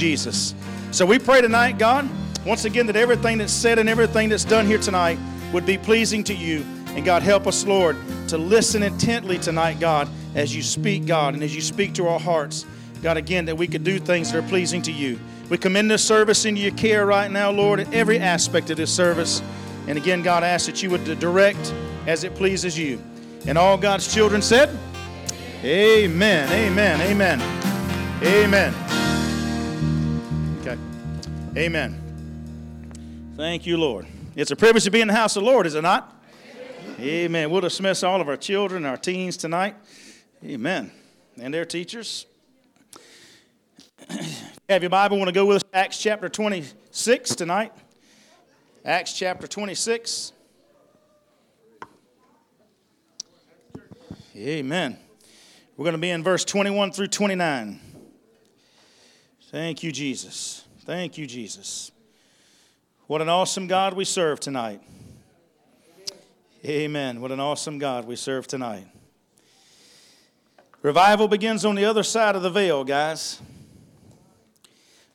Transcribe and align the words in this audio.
Jesus. 0.00 0.54
So 0.92 1.04
we 1.04 1.18
pray 1.18 1.42
tonight, 1.42 1.76
God, 1.76 2.08
once 2.46 2.64
again, 2.64 2.86
that 2.86 2.96
everything 2.96 3.36
that's 3.36 3.52
said 3.52 3.78
and 3.78 3.86
everything 3.86 4.30
that's 4.30 4.46
done 4.46 4.66
here 4.66 4.78
tonight 4.78 5.18
would 5.52 5.66
be 5.66 5.76
pleasing 5.76 6.24
to 6.24 6.34
you. 6.34 6.64
And 6.96 7.04
God, 7.04 7.22
help 7.22 7.46
us, 7.46 7.66
Lord, 7.66 7.98
to 8.28 8.38
listen 8.38 8.82
intently 8.82 9.36
tonight, 9.36 9.78
God, 9.78 10.08
as 10.34 10.56
you 10.56 10.62
speak, 10.62 11.04
God, 11.04 11.34
and 11.34 11.42
as 11.42 11.54
you 11.54 11.60
speak 11.60 11.92
to 11.94 12.08
our 12.08 12.18
hearts. 12.18 12.64
God, 13.02 13.18
again, 13.18 13.44
that 13.44 13.58
we 13.58 13.68
could 13.68 13.84
do 13.84 13.98
things 13.98 14.32
that 14.32 14.42
are 14.42 14.48
pleasing 14.48 14.80
to 14.82 14.92
you. 14.92 15.20
We 15.50 15.58
commend 15.58 15.90
this 15.90 16.02
service 16.02 16.46
into 16.46 16.62
your 16.62 16.72
care 16.72 17.04
right 17.04 17.30
now, 17.30 17.50
Lord, 17.50 17.78
in 17.78 17.92
every 17.92 18.18
aspect 18.18 18.70
of 18.70 18.78
this 18.78 18.90
service. 18.90 19.42
And 19.86 19.98
again, 19.98 20.22
God, 20.22 20.42
I 20.42 20.48
ask 20.48 20.64
that 20.64 20.82
you 20.82 20.88
would 20.88 21.04
direct 21.20 21.74
as 22.06 22.24
it 22.24 22.34
pleases 22.34 22.78
you. 22.78 23.02
And 23.46 23.58
all 23.58 23.76
God's 23.76 24.12
children 24.12 24.40
said, 24.40 24.70
Amen, 25.62 26.50
amen, 26.50 27.00
amen, 27.02 27.42
amen. 28.24 28.74
Okay, 28.74 28.99
amen. 31.56 33.32
Thank 33.36 33.66
you, 33.66 33.76
Lord. 33.76 34.06
It's 34.36 34.50
a 34.50 34.56
privilege 34.56 34.84
to 34.84 34.90
be 34.90 35.00
in 35.00 35.08
the 35.08 35.14
house 35.14 35.36
of 35.36 35.42
the 35.42 35.50
Lord, 35.50 35.66
is 35.66 35.74
it 35.74 35.82
not? 35.82 36.16
Amen. 37.00 37.50
We'll 37.50 37.62
dismiss 37.62 38.02
all 38.02 38.20
of 38.20 38.28
our 38.28 38.36
children, 38.36 38.84
our 38.84 38.96
teens 38.96 39.36
tonight. 39.36 39.74
Amen. 40.44 40.90
And 41.40 41.52
their 41.52 41.64
teachers. 41.64 42.26
Have 44.68 44.82
your 44.82 44.90
Bible? 44.90 45.16
Want 45.16 45.28
to 45.28 45.32
go 45.32 45.46
with 45.46 45.56
us 45.56 45.64
Acts 45.72 45.98
chapter 45.98 46.28
26 46.28 47.34
tonight? 47.34 47.72
Acts 48.84 49.12
chapter 49.12 49.46
26. 49.46 50.32
Amen. 54.36 54.96
We're 55.76 55.84
going 55.84 55.92
to 55.92 55.98
be 55.98 56.10
in 56.10 56.22
verse 56.22 56.44
21 56.44 56.92
through 56.92 57.08
29. 57.08 57.80
Thank 59.50 59.82
you, 59.82 59.90
Jesus. 59.90 60.59
Thank 60.90 61.18
you, 61.18 61.24
Jesus. 61.24 61.92
What 63.06 63.22
an 63.22 63.28
awesome 63.28 63.68
God 63.68 63.94
we 63.94 64.04
serve 64.04 64.40
tonight. 64.40 64.82
Amen. 66.64 67.20
What 67.20 67.30
an 67.30 67.38
awesome 67.38 67.78
God 67.78 68.08
we 68.08 68.16
serve 68.16 68.48
tonight. 68.48 68.88
Revival 70.82 71.28
begins 71.28 71.64
on 71.64 71.76
the 71.76 71.84
other 71.84 72.02
side 72.02 72.34
of 72.34 72.42
the 72.42 72.50
veil, 72.50 72.82
guys. 72.82 73.40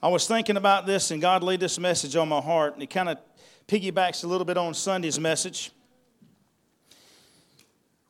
I 0.02 0.08
was 0.08 0.26
thinking 0.26 0.56
about 0.56 0.86
this, 0.86 1.12
and 1.12 1.22
God 1.22 1.44
laid 1.44 1.60
this 1.60 1.78
message 1.78 2.16
on 2.16 2.30
my 2.30 2.40
heart, 2.40 2.76
and 2.76 2.82
it 2.82 2.90
kind 2.90 3.10
of 3.10 3.18
piggybacks 3.68 4.24
a 4.24 4.28
little 4.28 4.46
bit 4.46 4.56
on 4.56 4.74
Sunday's 4.74 5.20
message, 5.20 5.72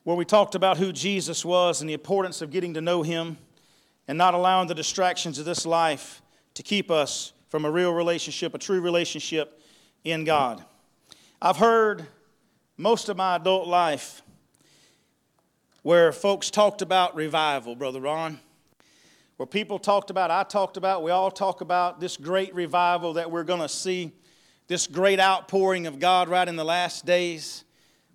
where 0.03 0.15
we 0.15 0.23
talked 0.23 0.53
about 0.53 0.77
who 0.77 0.93
Jesus 0.93 1.43
was 1.43 1.81
and 1.81 1.89
the 1.89 1.95
importance 1.95 2.43
of 2.43 2.51
getting 2.51 2.75
to 2.75 2.81
know 2.81 3.01
Him 3.01 3.39
and 4.07 4.19
not 4.19 4.35
allowing 4.35 4.67
the 4.67 4.75
distractions 4.75 5.39
of 5.39 5.45
this 5.45 5.65
life 5.65 6.21
to 6.53 6.61
keep 6.61 6.91
us 6.91 7.31
from 7.55 7.63
a 7.63 7.71
real 7.71 7.93
relationship, 7.93 8.53
a 8.53 8.57
true 8.57 8.81
relationship 8.81 9.61
in 10.03 10.25
God. 10.25 10.61
I've 11.41 11.55
heard 11.55 12.05
most 12.75 13.07
of 13.07 13.15
my 13.15 13.37
adult 13.37 13.65
life 13.65 14.21
where 15.81 16.11
folks 16.11 16.51
talked 16.51 16.81
about 16.81 17.15
revival, 17.15 17.73
Brother 17.73 18.01
Ron 18.01 18.41
where 19.37 19.47
people 19.47 19.79
talked 19.79 20.09
about, 20.09 20.31
I 20.31 20.43
talked 20.43 20.75
about, 20.75 21.01
we 21.01 21.11
all 21.11 21.31
talk 21.31 21.61
about 21.61 22.01
this 22.01 22.17
great 22.17 22.53
revival 22.53 23.13
that 23.13 23.31
we're 23.31 23.45
going 23.45 23.61
to 23.61 23.69
see, 23.69 24.11
this 24.67 24.85
great 24.85 25.21
outpouring 25.21 25.87
of 25.87 25.97
God 25.97 26.27
right 26.27 26.49
in 26.49 26.57
the 26.57 26.65
last 26.65 27.05
days. 27.05 27.63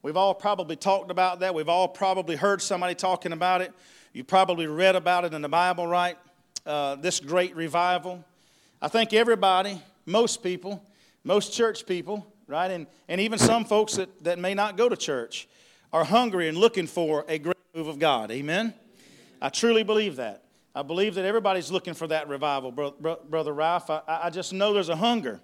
We've 0.02 0.18
all 0.18 0.34
probably 0.34 0.76
talked 0.76 1.10
about 1.10 1.40
that. 1.40 1.54
We've 1.54 1.66
all 1.66 1.88
probably 1.88 2.36
heard 2.36 2.60
somebody 2.60 2.94
talking 2.94 3.32
about 3.32 3.62
it. 3.62 3.72
You 4.12 4.22
probably 4.22 4.66
read 4.66 4.96
about 4.96 5.24
it 5.24 5.32
in 5.32 5.40
the 5.40 5.48
Bible, 5.48 5.86
right? 5.86 6.18
Uh, 6.66 6.96
this 6.96 7.20
great 7.20 7.56
revival. 7.56 8.22
I 8.82 8.88
think 8.88 9.12
everybody, 9.12 9.78
most 10.06 10.42
people, 10.42 10.82
most 11.22 11.52
church 11.52 11.84
people, 11.84 12.26
right, 12.46 12.70
and, 12.70 12.86
and 13.08 13.20
even 13.20 13.38
some 13.38 13.66
folks 13.66 13.96
that, 13.96 14.24
that 14.24 14.38
may 14.38 14.54
not 14.54 14.78
go 14.78 14.88
to 14.88 14.96
church, 14.96 15.48
are 15.92 16.04
hungry 16.04 16.48
and 16.48 16.56
looking 16.56 16.86
for 16.86 17.26
a 17.28 17.38
great 17.38 17.58
move 17.74 17.88
of 17.88 17.98
God. 17.98 18.30
Amen? 18.30 18.72
I 19.42 19.50
truly 19.50 19.82
believe 19.82 20.16
that. 20.16 20.44
I 20.74 20.80
believe 20.80 21.16
that 21.16 21.26
everybody's 21.26 21.70
looking 21.70 21.92
for 21.92 22.06
that 22.06 22.28
revival, 22.28 22.70
Brother 22.70 23.52
Ralph. 23.52 23.90
I, 23.90 24.00
I 24.06 24.30
just 24.30 24.54
know 24.54 24.72
there's 24.72 24.88
a 24.88 24.96
hunger. 24.96 25.40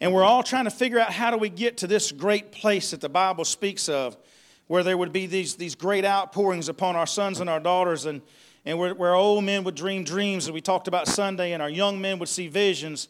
And 0.00 0.12
we're 0.12 0.24
all 0.24 0.42
trying 0.42 0.64
to 0.64 0.70
figure 0.70 0.98
out 0.98 1.10
how 1.10 1.30
do 1.30 1.38
we 1.38 1.48
get 1.48 1.78
to 1.78 1.86
this 1.86 2.12
great 2.12 2.52
place 2.52 2.90
that 2.90 3.00
the 3.00 3.08
Bible 3.08 3.46
speaks 3.46 3.88
of, 3.88 4.16
where 4.66 4.82
there 4.82 4.98
would 4.98 5.12
be 5.12 5.26
these, 5.26 5.54
these 5.54 5.74
great 5.74 6.04
outpourings 6.04 6.68
upon 6.68 6.96
our 6.96 7.06
sons 7.06 7.40
and 7.40 7.48
our 7.48 7.60
daughters, 7.60 8.04
and, 8.04 8.20
and 8.64 8.78
where, 8.78 8.94
where 8.94 9.14
old 9.14 9.44
men 9.44 9.64
would 9.64 9.74
dream 9.74 10.04
dreams, 10.04 10.46
that 10.46 10.52
we 10.52 10.60
talked 10.60 10.88
about 10.88 11.08
Sunday, 11.08 11.52
and 11.52 11.62
our 11.62 11.70
young 11.70 12.00
men 12.00 12.18
would 12.18 12.28
see 12.28 12.48
visions. 12.48 13.08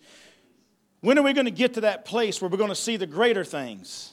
When 1.00 1.18
are 1.18 1.22
we 1.22 1.32
going 1.32 1.46
to 1.46 1.50
get 1.50 1.74
to 1.74 1.82
that 1.82 2.04
place 2.04 2.40
where 2.40 2.48
we're 2.48 2.58
going 2.58 2.68
to 2.68 2.74
see 2.74 2.96
the 2.96 3.06
greater 3.06 3.44
things 3.44 4.12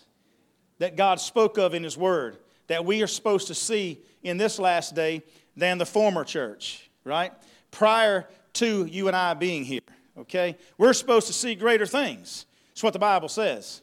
that 0.80 0.96
God 0.96 1.20
spoke 1.20 1.58
of 1.58 1.74
in 1.74 1.84
His 1.84 1.98
Word, 1.98 2.38
that 2.68 2.86
we 2.86 3.02
are 3.02 3.08
supposed 3.08 3.48
to 3.48 3.56
see 3.56 4.00
in 4.24 4.38
this 4.38 4.60
last 4.60 4.96
day 4.96 5.24
than 5.56 5.78
the 5.78 5.86
former 5.86 6.24
church? 6.24 6.86
right? 7.06 7.32
Prior 7.72 8.28
to 8.54 8.86
you 8.86 9.08
and 9.08 9.16
I 9.16 9.34
being 9.34 9.64
here, 9.64 9.82
okay? 10.18 10.58
We're 10.78 10.94
supposed 10.94 11.28
to 11.28 11.34
see 11.34 11.56
greater 11.56 11.86
things. 11.86 12.46
That's 12.70 12.84
what 12.84 12.94
the 12.94 13.00
Bible 13.00 13.30
says. 13.30 13.82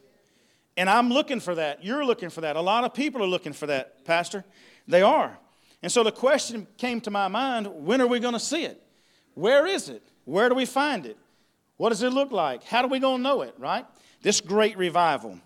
And 0.77 0.89
I'm 0.89 1.09
looking 1.09 1.39
for 1.39 1.55
that. 1.55 1.83
You're 1.83 2.05
looking 2.05 2.29
for 2.29 2.41
that. 2.41 2.55
A 2.55 2.61
lot 2.61 2.83
of 2.83 2.93
people 2.93 3.23
are 3.23 3.27
looking 3.27 3.53
for 3.53 3.67
that, 3.67 4.05
Pastor. 4.05 4.43
They 4.87 5.01
are. 5.01 5.37
And 5.83 5.91
so 5.91 6.01
the 6.03 6.13
question 6.13 6.65
came 6.77 7.01
to 7.01 7.11
my 7.11 7.27
mind 7.27 7.67
when 7.67 8.01
are 8.01 8.07
we 8.07 8.19
going 8.19 8.33
to 8.33 8.39
see 8.39 8.63
it? 8.63 8.81
Where 9.35 9.67
is 9.67 9.89
it? 9.89 10.01
Where 10.23 10.47
do 10.47 10.55
we 10.55 10.65
find 10.65 11.05
it? 11.05 11.17
What 11.75 11.89
does 11.89 12.01
it 12.01 12.13
look 12.13 12.31
like? 12.31 12.63
How 12.63 12.81
do 12.81 12.87
we 12.87 12.99
going 12.99 13.17
to 13.17 13.23
know 13.23 13.41
it, 13.41 13.53
right? 13.57 13.85
This 14.21 14.39
great 14.39 14.77
revival. 14.77 15.37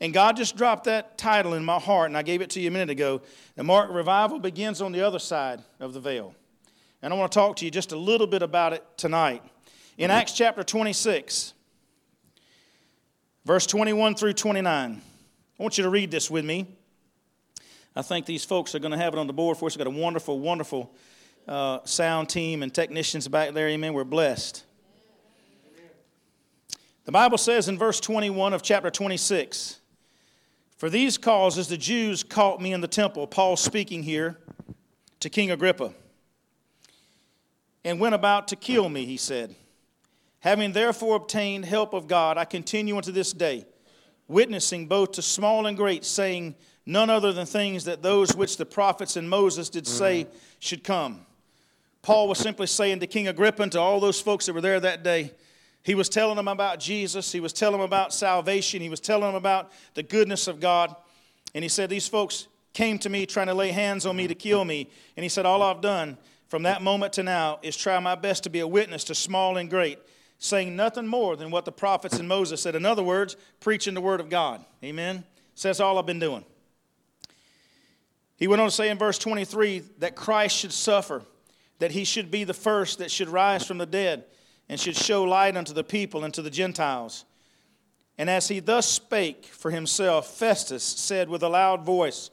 And 0.00 0.12
God 0.12 0.36
just 0.36 0.56
dropped 0.56 0.84
that 0.84 1.16
title 1.16 1.54
in 1.54 1.64
my 1.64 1.78
heart, 1.78 2.10
and 2.10 2.16
I 2.16 2.22
gave 2.22 2.40
it 2.42 2.50
to 2.50 2.60
you 2.60 2.68
a 2.68 2.70
minute 2.72 2.90
ago. 2.90 3.22
The 3.54 3.62
Mark 3.62 3.90
Revival 3.92 4.40
begins 4.40 4.82
on 4.82 4.90
the 4.90 5.02
other 5.02 5.20
side 5.20 5.62
of 5.78 5.94
the 5.94 6.00
veil. 6.00 6.34
And 7.00 7.12
I 7.12 7.16
want 7.16 7.30
to 7.30 7.38
talk 7.38 7.56
to 7.56 7.64
you 7.64 7.70
just 7.70 7.92
a 7.92 7.96
little 7.96 8.26
bit 8.26 8.42
about 8.42 8.72
it 8.72 8.82
tonight. 8.96 9.42
In 9.96 10.10
Acts 10.10 10.32
chapter 10.32 10.64
26, 10.64 11.52
verse 13.44 13.66
21 13.66 14.16
through 14.16 14.32
29, 14.32 15.00
I 15.00 15.62
want 15.62 15.78
you 15.78 15.84
to 15.84 15.90
read 15.90 16.10
this 16.10 16.28
with 16.28 16.44
me. 16.44 16.66
I 17.96 18.02
think 18.02 18.26
these 18.26 18.44
folks 18.44 18.74
are 18.74 18.80
going 18.80 18.92
to 18.92 18.98
have 18.98 19.14
it 19.14 19.18
on 19.18 19.26
the 19.26 19.32
board 19.32 19.56
for 19.56 19.66
us. 19.66 19.76
We've 19.76 19.84
got 19.84 19.94
a 19.94 19.96
wonderful, 19.96 20.40
wonderful 20.40 20.92
uh, 21.46 21.78
sound 21.84 22.28
team 22.28 22.62
and 22.62 22.74
technicians 22.74 23.28
back 23.28 23.52
there. 23.54 23.68
Amen. 23.68 23.94
We're 23.94 24.04
blessed. 24.04 24.64
The 27.04 27.12
Bible 27.12 27.38
says 27.38 27.68
in 27.68 27.78
verse 27.78 28.00
21 28.00 28.54
of 28.54 28.62
chapter 28.62 28.90
26 28.90 29.78
For 30.76 30.90
these 30.90 31.18
causes 31.18 31.68
the 31.68 31.76
Jews 31.76 32.24
caught 32.24 32.60
me 32.60 32.72
in 32.72 32.80
the 32.80 32.88
temple. 32.88 33.26
Paul 33.26 33.56
speaking 33.56 34.02
here 34.02 34.38
to 35.20 35.30
King 35.30 35.50
Agrippa 35.50 35.92
and 37.84 38.00
went 38.00 38.14
about 38.14 38.48
to 38.48 38.56
kill 38.56 38.88
me, 38.88 39.04
he 39.04 39.18
said. 39.18 39.54
Having 40.40 40.72
therefore 40.72 41.16
obtained 41.16 41.64
help 41.64 41.94
of 41.94 42.08
God, 42.08 42.38
I 42.38 42.44
continue 42.44 42.96
unto 42.96 43.12
this 43.12 43.32
day, 43.32 43.66
witnessing 44.26 44.86
both 44.88 45.12
to 45.12 45.22
small 45.22 45.66
and 45.66 45.76
great, 45.76 46.04
saying 46.04 46.54
none 46.86 47.10
other 47.10 47.32
than 47.32 47.46
things 47.46 47.84
that 47.84 48.02
those 48.02 48.34
which 48.34 48.56
the 48.56 48.66
prophets 48.66 49.16
and 49.16 49.28
Moses 49.28 49.68
did 49.68 49.84
mm-hmm. 49.84 49.98
say 49.98 50.26
should 50.58 50.84
come. 50.84 51.24
Paul 52.02 52.28
was 52.28 52.38
simply 52.38 52.66
saying 52.66 53.00
to 53.00 53.06
King 53.06 53.28
Agrippa 53.28 53.62
and 53.62 53.72
to 53.72 53.80
all 53.80 53.98
those 53.98 54.20
folks 54.20 54.46
that 54.46 54.52
were 54.52 54.60
there 54.60 54.80
that 54.80 55.02
day, 55.02 55.32
he 55.82 55.94
was 55.94 56.08
telling 56.08 56.36
them 56.36 56.48
about 56.48 56.80
Jesus, 56.80 57.30
he 57.32 57.40
was 57.40 57.52
telling 57.52 57.78
them 57.78 57.84
about 57.84 58.12
salvation, 58.12 58.80
he 58.80 58.88
was 58.88 59.00
telling 59.00 59.24
them 59.24 59.34
about 59.34 59.70
the 59.94 60.02
goodness 60.02 60.48
of 60.48 60.60
God. 60.60 60.94
And 61.54 61.62
he 61.62 61.68
said, 61.68 61.90
These 61.90 62.08
folks 62.08 62.48
came 62.72 62.98
to 63.00 63.08
me 63.08 63.26
trying 63.26 63.46
to 63.46 63.54
lay 63.54 63.70
hands 63.70 64.06
on 64.06 64.16
me 64.16 64.26
to 64.26 64.34
kill 64.34 64.64
me. 64.64 64.90
And 65.16 65.22
he 65.22 65.28
said, 65.28 65.46
All 65.46 65.62
I've 65.62 65.80
done 65.80 66.18
from 66.48 66.62
that 66.64 66.82
moment 66.82 67.14
to 67.14 67.22
now 67.22 67.58
is 67.62 67.76
try 67.76 67.98
my 68.00 68.14
best 68.14 68.44
to 68.44 68.50
be 68.50 68.60
a 68.60 68.68
witness 68.68 69.04
to 69.04 69.14
small 69.14 69.56
and 69.56 69.68
great, 69.68 69.98
saying 70.38 70.74
nothing 70.74 71.06
more 71.06 71.36
than 71.36 71.50
what 71.50 71.64
the 71.64 71.72
prophets 71.72 72.18
and 72.18 72.28
Moses 72.28 72.62
said. 72.62 72.74
In 72.74 72.86
other 72.86 73.02
words, 73.02 73.36
preaching 73.60 73.94
the 73.94 74.00
word 74.00 74.20
of 74.20 74.28
God. 74.28 74.64
Amen. 74.82 75.24
So 75.54 75.68
that's 75.68 75.80
all 75.80 75.98
I've 75.98 76.06
been 76.06 76.18
doing. 76.18 76.44
He 78.44 78.48
went 78.48 78.60
on 78.60 78.68
to 78.68 78.74
say 78.74 78.90
in 78.90 78.98
verse 78.98 79.16
23 79.16 79.78
that 80.00 80.14
Christ 80.14 80.54
should 80.54 80.72
suffer, 80.74 81.22
that 81.78 81.92
he 81.92 82.04
should 82.04 82.30
be 82.30 82.44
the 82.44 82.52
first 82.52 82.98
that 82.98 83.10
should 83.10 83.30
rise 83.30 83.66
from 83.66 83.78
the 83.78 83.86
dead, 83.86 84.24
and 84.68 84.78
should 84.78 84.96
show 84.96 85.24
light 85.24 85.56
unto 85.56 85.72
the 85.72 85.82
people 85.82 86.24
and 86.24 86.34
to 86.34 86.42
the 86.42 86.50
Gentiles. 86.50 87.24
And 88.18 88.28
as 88.28 88.48
he 88.48 88.60
thus 88.60 88.86
spake 88.86 89.46
for 89.46 89.70
himself, 89.70 90.26
Festus 90.26 90.84
said 90.84 91.30
with 91.30 91.42
a 91.42 91.48
loud 91.48 91.86
voice, 91.86 92.28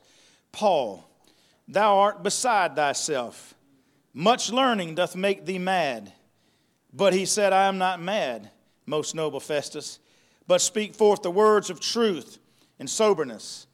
Paul, 0.51 1.09
thou 1.65 1.99
art 1.99 2.23
beside 2.23 2.75
thyself. 2.75 3.53
Much 4.13 4.51
learning 4.51 4.95
doth 4.95 5.15
make 5.15 5.45
thee 5.45 5.59
mad. 5.59 6.11
But 6.91 7.13
he 7.13 7.25
said, 7.25 7.53
I 7.53 7.67
am 7.67 7.77
not 7.77 8.01
mad, 8.01 8.51
most 8.85 9.15
noble 9.15 9.39
Festus, 9.39 9.99
but 10.45 10.59
speak 10.59 10.93
forth 10.93 11.21
the 11.21 11.31
words 11.31 11.69
of 11.69 11.79
truth 11.79 12.37
and 12.79 12.89
soberness. 12.89 13.65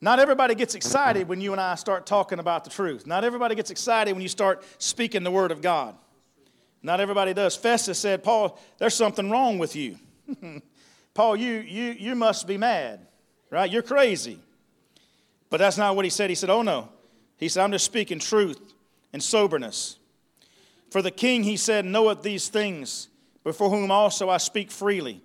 Not 0.00 0.18
everybody 0.18 0.54
gets 0.54 0.74
excited 0.74 1.28
when 1.28 1.40
you 1.40 1.52
and 1.52 1.60
I 1.60 1.74
start 1.74 2.06
talking 2.06 2.38
about 2.38 2.64
the 2.64 2.70
truth. 2.70 3.06
Not 3.06 3.24
everybody 3.24 3.54
gets 3.54 3.70
excited 3.70 4.12
when 4.12 4.22
you 4.22 4.28
start 4.28 4.62
speaking 4.78 5.22
the 5.24 5.30
word 5.30 5.50
of 5.50 5.62
God. 5.62 5.94
Not 6.82 7.00
everybody 7.00 7.32
does. 7.32 7.56
Festus 7.56 7.98
said, 7.98 8.22
Paul, 8.22 8.58
there's 8.78 8.94
something 8.94 9.30
wrong 9.30 9.58
with 9.58 9.74
you. 9.74 9.98
Paul, 11.14 11.36
you, 11.36 11.54
you, 11.54 11.92
you 11.98 12.14
must 12.14 12.46
be 12.46 12.58
mad, 12.58 13.00
right? 13.50 13.70
You're 13.70 13.82
crazy. 13.82 14.38
But 15.48 15.58
that's 15.58 15.78
not 15.78 15.96
what 15.96 16.04
he 16.04 16.10
said. 16.10 16.28
He 16.28 16.36
said, 16.36 16.50
Oh 16.50 16.62
no. 16.62 16.90
He 17.38 17.48
said, 17.48 17.64
I'm 17.64 17.72
just 17.72 17.84
speaking 17.84 18.18
truth 18.18 18.60
and 19.12 19.22
soberness. 19.22 19.98
For 20.90 21.02
the 21.02 21.10
king, 21.10 21.42
he 21.42 21.56
said, 21.56 21.84
knoweth 21.84 22.22
these 22.22 22.48
things, 22.48 23.08
before 23.44 23.70
whom 23.70 23.90
also 23.90 24.30
I 24.30 24.38
speak 24.38 24.70
freely. 24.70 25.20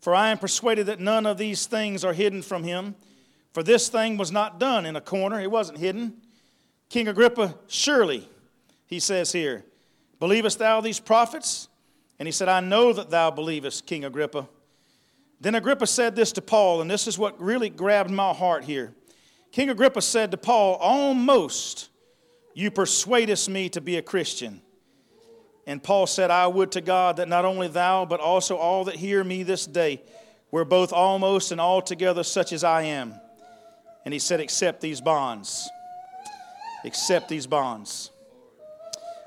For 0.00 0.14
I 0.14 0.30
am 0.30 0.38
persuaded 0.38 0.86
that 0.86 1.00
none 1.00 1.26
of 1.26 1.38
these 1.38 1.66
things 1.66 2.04
are 2.04 2.12
hidden 2.12 2.42
from 2.42 2.64
him. 2.64 2.94
For 3.52 3.62
this 3.62 3.88
thing 3.88 4.16
was 4.16 4.30
not 4.30 4.60
done 4.60 4.86
in 4.86 4.96
a 4.96 5.00
corner, 5.00 5.40
it 5.40 5.50
wasn't 5.50 5.78
hidden. 5.78 6.14
King 6.88 7.08
Agrippa, 7.08 7.54
surely, 7.66 8.28
he 8.86 9.00
says 9.00 9.32
here, 9.32 9.64
believest 10.18 10.58
thou 10.58 10.80
these 10.80 11.00
prophets? 11.00 11.68
And 12.18 12.26
he 12.26 12.32
said, 12.32 12.48
I 12.48 12.60
know 12.60 12.92
that 12.92 13.10
thou 13.10 13.30
believest, 13.30 13.86
King 13.86 14.04
Agrippa. 14.04 14.48
Then 15.40 15.54
Agrippa 15.54 15.86
said 15.86 16.14
this 16.14 16.32
to 16.32 16.42
Paul, 16.42 16.82
and 16.82 16.90
this 16.90 17.06
is 17.06 17.18
what 17.18 17.40
really 17.40 17.70
grabbed 17.70 18.10
my 18.10 18.32
heart 18.32 18.64
here. 18.64 18.92
King 19.52 19.70
Agrippa 19.70 20.02
said 20.02 20.30
to 20.30 20.36
Paul, 20.36 20.74
Almost 20.76 21.88
you 22.54 22.70
persuadest 22.70 23.48
me 23.48 23.68
to 23.70 23.80
be 23.80 23.96
a 23.96 24.02
Christian. 24.02 24.60
And 25.66 25.82
Paul 25.82 26.06
said, 26.06 26.30
I 26.30 26.46
would 26.46 26.72
to 26.72 26.80
God 26.80 27.16
that 27.16 27.28
not 27.28 27.44
only 27.44 27.68
thou, 27.68 28.04
but 28.04 28.20
also 28.20 28.56
all 28.56 28.84
that 28.84 28.96
hear 28.96 29.22
me 29.24 29.42
this 29.42 29.66
day 29.66 30.02
were 30.50 30.64
both 30.64 30.92
almost 30.92 31.52
and 31.52 31.60
altogether 31.60 32.22
such 32.22 32.52
as 32.52 32.64
I 32.64 32.82
am. 32.82 33.14
And 34.04 34.14
he 34.14 34.20
said, 34.20 34.40
Accept 34.40 34.80
these 34.80 35.00
bonds. 35.00 35.68
Accept 36.84 37.28
these 37.28 37.46
bonds. 37.46 38.10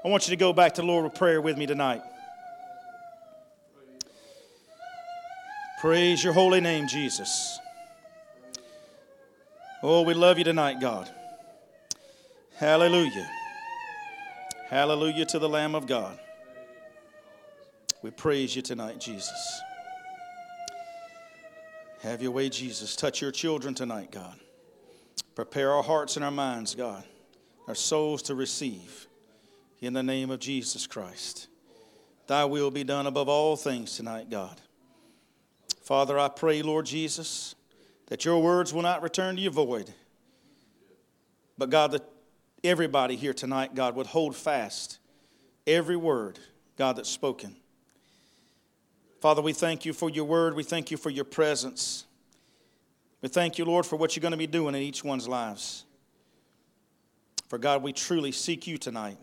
I 0.04 0.08
want 0.08 0.28
you 0.28 0.32
to 0.32 0.40
go 0.40 0.52
back 0.54 0.74
to 0.76 0.82
the 0.82 0.88
Lord 0.88 1.06
with 1.06 1.16
prayer 1.16 1.42
with 1.42 1.58
me 1.58 1.66
tonight. 1.66 2.02
Praise 5.80 6.24
your 6.24 6.34
holy 6.34 6.62
name, 6.62 6.88
Jesus. 6.88 7.60
Oh, 9.82 10.02
we 10.02 10.14
love 10.14 10.38
you 10.38 10.44
tonight, 10.44 10.80
God. 10.80 11.10
Hallelujah. 12.56 13.30
Hallelujah 14.70 15.26
to 15.26 15.40
the 15.40 15.50
Lamb 15.50 15.76
of 15.76 15.86
God. 15.86 16.18
We 18.02 18.12
praise 18.12 18.56
you 18.56 18.62
tonight, 18.62 19.00
Jesus. 19.00 19.62
Have 22.02 22.22
your 22.22 22.32
way, 22.32 22.50
Jesus. 22.50 22.96
Touch 22.96 23.22
your 23.22 23.32
children 23.32 23.74
tonight, 23.74 24.12
God. 24.12 24.36
Prepare 25.36 25.72
our 25.72 25.84
hearts 25.84 26.16
and 26.16 26.24
our 26.24 26.32
minds, 26.32 26.76
God, 26.76 27.04
our 27.68 27.76
souls 27.76 28.22
to 28.24 28.36
receive. 28.36 29.08
In 29.82 29.94
the 29.94 30.04
name 30.04 30.32
of 30.32 30.40
Jesus 30.40 30.88
Christ. 30.88 31.48
Thy 32.28 32.46
will 32.46 32.72
be 32.72 32.86
done 32.86 33.06
above 33.06 33.28
all 33.28 33.58
things 33.58 33.98
tonight, 33.98 34.30
God. 34.30 34.62
Father, 35.82 36.18
I 36.18 36.30
pray, 36.30 36.62
Lord 36.62 36.86
Jesus, 36.86 37.56
that 38.08 38.24
your 38.24 38.42
words 38.42 38.74
will 38.74 38.82
not 38.82 39.02
return 39.02 39.36
to 39.36 39.42
you 39.42 39.50
void. 39.50 39.94
But 41.58 41.70
God, 41.70 41.92
that 41.92 42.10
everybody 42.64 43.18
here 43.18 43.34
tonight, 43.34 43.76
God, 43.76 43.96
would 43.98 44.08
hold 44.08 44.36
fast 44.36 45.00
every 45.68 45.98
word, 45.98 46.40
God, 46.78 46.96
that's 46.96 47.10
spoken. 47.10 47.56
Father, 49.20 49.42
we 49.42 49.54
thank 49.54 49.86
you 49.86 49.94
for 49.94 50.10
your 50.10 50.26
word. 50.26 50.56
We 50.56 50.64
thank 50.64 50.92
you 50.92 50.98
for 50.98 51.10
your 51.10 51.26
presence. 51.26 52.06
We 53.24 53.30
thank 53.30 53.58
you, 53.58 53.64
Lord, 53.64 53.86
for 53.86 53.96
what 53.96 54.18
you're 54.18 54.22
going 54.22 54.34
to 54.34 54.38
be 54.38 54.48
doing 54.48 54.76
in 54.76 54.82
each 54.82 55.02
one's 55.02 55.30
lives. 55.30 55.86
For 57.48 57.58
God, 57.58 57.82
we 57.82 57.94
truly 57.94 58.34
seek 58.34 58.68
you 58.68 58.78
tonight, 58.78 59.18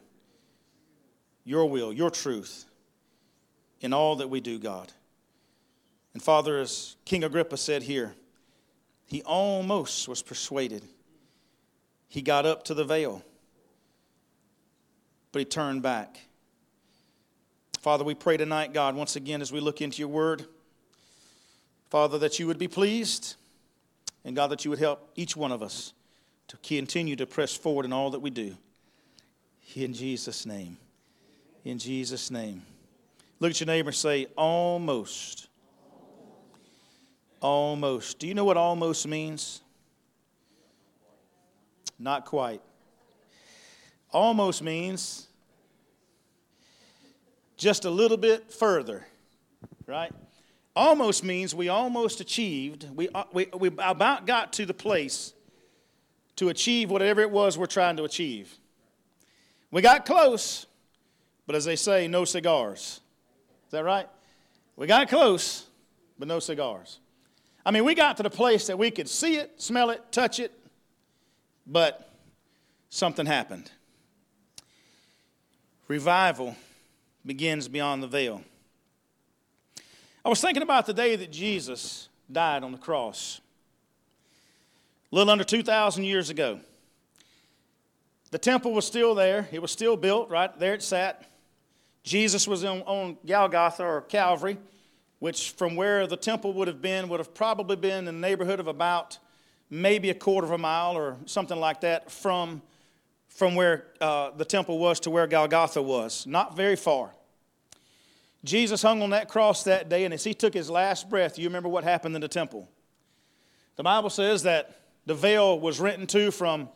your 1.44 1.68
will, 1.68 1.92
your 1.92 2.10
truth, 2.10 2.64
in 3.82 3.92
all 3.92 4.16
that 4.16 4.30
we 4.30 4.40
do, 4.40 4.58
God. 4.58 4.90
And 6.14 6.22
Father, 6.22 6.58
as 6.58 6.96
King 7.04 7.24
Agrippa 7.24 7.58
said 7.58 7.82
here, 7.82 8.14
he 9.04 9.22
almost 9.22 10.08
was 10.08 10.22
persuaded. 10.22 10.82
He 12.08 12.22
got 12.22 12.46
up 12.46 12.64
to 12.64 12.74
the 12.74 12.84
veil, 12.84 13.22
but 15.30 15.40
he 15.40 15.44
turned 15.44 15.82
back. 15.82 16.20
Father, 17.82 18.04
we 18.04 18.14
pray 18.14 18.38
tonight, 18.38 18.72
God, 18.72 18.94
once 18.94 19.14
again 19.14 19.42
as 19.42 19.52
we 19.52 19.60
look 19.60 19.82
into 19.82 19.98
your 19.98 20.08
word, 20.08 20.46
Father, 21.90 22.16
that 22.16 22.38
you 22.38 22.46
would 22.46 22.58
be 22.58 22.68
pleased, 22.68 23.34
and 24.24 24.36
God, 24.36 24.48
that 24.48 24.64
you 24.64 24.70
would 24.70 24.78
help 24.78 25.10
each 25.16 25.36
one 25.36 25.52
of 25.52 25.62
us 25.62 25.92
to 26.48 26.56
continue 26.58 27.16
to 27.16 27.26
press 27.26 27.54
forward 27.54 27.84
in 27.84 27.92
all 27.92 28.10
that 28.10 28.20
we 28.20 28.30
do. 28.30 28.56
In 29.74 29.94
Jesus' 29.94 30.46
name. 30.46 30.76
In 31.64 31.78
Jesus' 31.78 32.30
name. 32.30 32.62
Look 33.38 33.52
at 33.52 33.60
your 33.60 33.66
neighbor 33.66 33.90
and 33.90 33.96
say, 33.96 34.26
almost. 34.36 35.48
Almost. 37.40 38.18
Do 38.18 38.26
you 38.26 38.34
know 38.34 38.44
what 38.44 38.56
almost 38.56 39.06
means? 39.06 39.62
Not 41.98 42.26
quite. 42.26 42.60
Almost 44.10 44.62
means 44.62 45.28
just 47.56 47.84
a 47.84 47.90
little 47.90 48.16
bit 48.16 48.50
further, 48.52 49.06
right? 49.86 50.12
Almost 50.76 51.24
means 51.24 51.54
we 51.54 51.68
almost 51.68 52.20
achieved, 52.20 52.86
we, 52.94 53.08
uh, 53.08 53.24
we, 53.32 53.46
we 53.58 53.68
about 53.78 54.26
got 54.26 54.52
to 54.54 54.66
the 54.66 54.74
place 54.74 55.32
to 56.36 56.48
achieve 56.48 56.90
whatever 56.90 57.20
it 57.20 57.30
was 57.30 57.58
we're 57.58 57.66
trying 57.66 57.96
to 57.96 58.04
achieve. 58.04 58.56
We 59.70 59.82
got 59.82 60.06
close, 60.06 60.66
but 61.46 61.56
as 61.56 61.64
they 61.64 61.76
say, 61.76 62.06
no 62.08 62.24
cigars. 62.24 63.00
Is 63.66 63.72
that 63.72 63.84
right? 63.84 64.08
We 64.76 64.86
got 64.86 65.08
close, 65.08 65.66
but 66.18 66.28
no 66.28 66.38
cigars. 66.38 66.98
I 67.64 67.72
mean, 67.72 67.84
we 67.84 67.94
got 67.94 68.16
to 68.16 68.22
the 68.22 68.30
place 68.30 68.68
that 68.68 68.78
we 68.78 68.90
could 68.90 69.08
see 69.08 69.36
it, 69.36 69.60
smell 69.60 69.90
it, 69.90 70.12
touch 70.12 70.40
it, 70.40 70.52
but 71.66 72.10
something 72.88 73.26
happened. 73.26 73.70
Revival 75.88 76.56
begins 77.26 77.68
beyond 77.68 78.02
the 78.02 78.06
veil. 78.06 78.42
I 80.22 80.28
was 80.28 80.40
thinking 80.40 80.62
about 80.62 80.84
the 80.84 80.92
day 80.92 81.16
that 81.16 81.32
Jesus 81.32 82.10
died 82.30 82.62
on 82.62 82.72
the 82.72 82.78
cross, 82.78 83.40
a 85.10 85.16
little 85.16 85.30
under 85.30 85.44
2,000 85.44 86.04
years 86.04 86.28
ago. 86.28 86.60
The 88.30 88.38
temple 88.38 88.72
was 88.74 88.86
still 88.86 89.14
there, 89.14 89.48
it 89.50 89.62
was 89.62 89.72
still 89.72 89.96
built, 89.96 90.28
right 90.28 90.56
there 90.58 90.74
it 90.74 90.82
sat. 90.82 91.26
Jesus 92.02 92.46
was 92.46 92.64
on, 92.64 92.82
on 92.82 93.16
Golgotha 93.26 93.82
or 93.82 94.02
Calvary, 94.02 94.58
which 95.20 95.52
from 95.52 95.74
where 95.74 96.06
the 96.06 96.16
temple 96.16 96.52
would 96.52 96.68
have 96.68 96.82
been 96.82 97.08
would 97.08 97.20
have 97.20 97.32
probably 97.32 97.76
been 97.76 98.00
in 98.00 98.04
the 98.04 98.12
neighborhood 98.12 98.60
of 98.60 98.66
about 98.66 99.18
maybe 99.70 100.10
a 100.10 100.14
quarter 100.14 100.46
of 100.46 100.52
a 100.52 100.58
mile 100.58 100.96
or 100.96 101.16
something 101.24 101.58
like 101.58 101.80
that 101.80 102.10
from 102.10 102.62
from 103.28 103.54
where 103.54 103.86
uh, 104.00 104.30
the 104.32 104.44
temple 104.44 104.78
was 104.78 105.00
to 105.00 105.08
where 105.08 105.26
Golgotha 105.26 105.80
was, 105.80 106.26
not 106.26 106.56
very 106.56 106.76
far. 106.76 107.10
Jesus 108.44 108.80
hung 108.82 109.02
on 109.02 109.10
that 109.10 109.28
cross 109.28 109.64
that 109.64 109.88
day, 109.88 110.04
and 110.04 110.14
as 110.14 110.24
he 110.24 110.32
took 110.32 110.54
his 110.54 110.70
last 110.70 111.10
breath, 111.10 111.38
you 111.38 111.46
remember 111.48 111.68
what 111.68 111.84
happened 111.84 112.14
in 112.14 112.20
the 112.20 112.28
temple. 112.28 112.68
The 113.76 113.82
Bible 113.82 114.10
says 114.10 114.42
that 114.44 114.78
the 115.06 115.14
veil 115.14 115.58
was 115.58 115.80
rent 115.80 116.00
in 116.00 116.06
two 116.06 116.30
from 116.30 116.68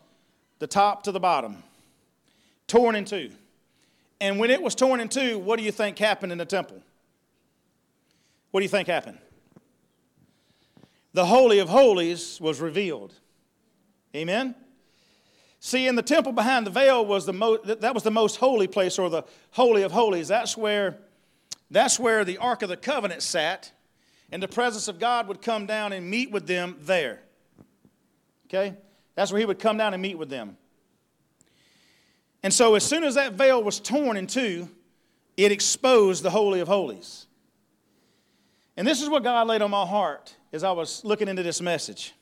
the 0.59 0.67
top 0.67 1.05
to 1.05 1.13
the 1.13 1.21
bottom, 1.21 1.63
torn 2.67 2.95
in 2.95 3.05
two. 3.05 3.31
And 4.21 4.39
when 4.39 4.51
it 4.51 4.63
was 4.63 4.75
torn 4.75 5.01
in 5.01 5.09
two, 5.09 5.39
what 5.39 5.59
do 5.59 5.65
you 5.65 5.73
think 5.73 5.99
happened 5.99 6.33
in 6.33 6.39
the 6.39 6.47
temple? 6.47 6.83
What 8.51 8.61
do 8.61 8.65
you 8.65 8.71
think 8.71 8.89
happened? 8.89 9.19
The 11.13 11.27
Holy 11.27 11.59
of 11.59 11.69
Holies 11.69 12.41
was 12.41 12.61
revealed. 12.61 13.13
Amen? 14.15 14.55
See, 15.61 15.87
in 15.87 15.97
the 15.97 16.03
temple 16.03 16.33
behind 16.33 16.67
the 16.67 16.71
veil 16.71 17.05
was 17.07 17.25
the 17.25 17.33
most, 17.33 17.81
that 17.81 17.95
was 17.95 18.03
the 18.03 18.11
most 18.11 18.37
holy 18.37 18.67
place, 18.67 18.99
or 18.99 19.09
the 19.09 19.23
holy 19.53 19.83
of 19.83 19.93
holies. 19.93 20.29
That's 20.29 20.57
where, 20.57 20.99
that's 21.71 21.99
where 21.99 22.25
the 22.25 22.39
Ark 22.39 22.63
of 22.63 22.69
the 22.69 22.77
Covenant 22.77 23.23
sat, 23.23 23.73
and 24.31 24.43
the 24.43 24.49
presence 24.49 24.89
of 24.89 24.99
God 24.99 25.29
would 25.29 25.43
come 25.43 25.67
down 25.67 25.93
and 25.93 26.09
meet 26.09 26.31
with 26.31 26.47
them 26.47 26.77
there. 26.81 27.21
Okay? 28.47 28.75
That's 29.15 29.33
where 29.33 29.41
he 29.41 29.47
would 29.47 29.59
come 29.59 29.77
down 29.77 29.95
and 29.95 30.03
meet 30.03 30.19
with 30.19 30.29
them. 30.29 30.57
And 32.43 32.53
so, 32.53 32.75
as 32.75 32.85
soon 32.85 33.05
as 33.05 33.15
that 33.15 33.33
veil 33.33 33.63
was 33.63 33.81
torn 33.81 34.17
in 34.17 34.27
two, 34.27 34.69
it 35.37 35.51
exposed 35.51 36.23
the 36.23 36.31
Holy 36.31 36.61
of 36.61 36.69
Holies. 36.69 37.27
And 38.77 38.87
this 38.87 39.01
is 39.03 39.09
what 39.09 39.23
God 39.23 39.47
laid 39.47 39.63
on 39.63 39.71
my 39.71 39.87
heart 39.87 40.35
as 40.53 40.65
I 40.65 40.73
was 40.73 41.05
looking 41.05 41.29
into 41.29 41.43
this 41.43 41.61
message. 41.61 42.13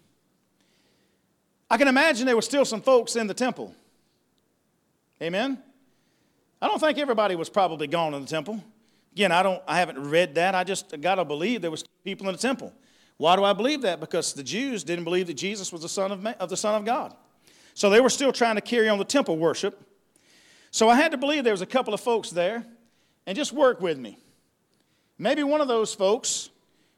I 1.70 1.78
can 1.78 1.88
imagine 1.88 2.26
there 2.26 2.36
were 2.36 2.42
still 2.42 2.64
some 2.64 2.82
folks 2.82 3.16
in 3.16 3.26
the 3.26 3.34
temple. 3.34 3.74
Amen? 5.20 5.58
I 6.60 6.68
don't 6.68 6.78
think 6.78 6.98
everybody 6.98 7.34
was 7.34 7.48
probably 7.48 7.86
gone 7.86 8.14
in 8.14 8.22
the 8.22 8.28
temple. 8.28 8.62
Again, 9.12 9.32
I, 9.32 9.42
don't, 9.42 9.62
I 9.66 9.78
haven't 9.78 10.02
read 10.10 10.34
that. 10.36 10.54
I 10.54 10.64
just 10.64 10.98
got 11.00 11.16
to 11.16 11.24
believe 11.24 11.60
there 11.60 11.70
was 11.70 11.84
people 12.04 12.28
in 12.28 12.32
the 12.32 12.38
temple. 12.38 12.72
Why 13.18 13.36
do 13.36 13.44
I 13.44 13.52
believe 13.52 13.82
that? 13.82 14.00
Because 14.00 14.32
the 14.32 14.42
Jews 14.42 14.84
didn't 14.84 15.04
believe 15.04 15.26
that 15.26 15.34
Jesus 15.34 15.70
was 15.72 15.82
the 15.82 15.88
Son 15.88 16.10
of, 16.12 16.26
of 16.26 16.48
the 16.48 16.56
Son 16.56 16.74
of 16.74 16.84
God. 16.84 17.14
So 17.74 17.90
they 17.90 18.00
were 18.00 18.10
still 18.10 18.32
trying 18.32 18.56
to 18.56 18.60
carry 18.60 18.88
on 18.88 18.98
the 18.98 19.04
temple 19.04 19.36
worship. 19.36 19.80
So 20.70 20.88
I 20.88 20.96
had 20.96 21.12
to 21.12 21.18
believe 21.18 21.44
there 21.44 21.52
was 21.52 21.62
a 21.62 21.66
couple 21.66 21.92
of 21.92 22.00
folks 22.00 22.30
there. 22.30 22.64
and 23.26 23.36
just 23.36 23.52
work 23.52 23.80
with 23.80 23.98
me. 23.98 24.18
Maybe 25.18 25.42
one 25.42 25.60
of 25.60 25.68
those 25.68 25.94
folks 25.94 26.50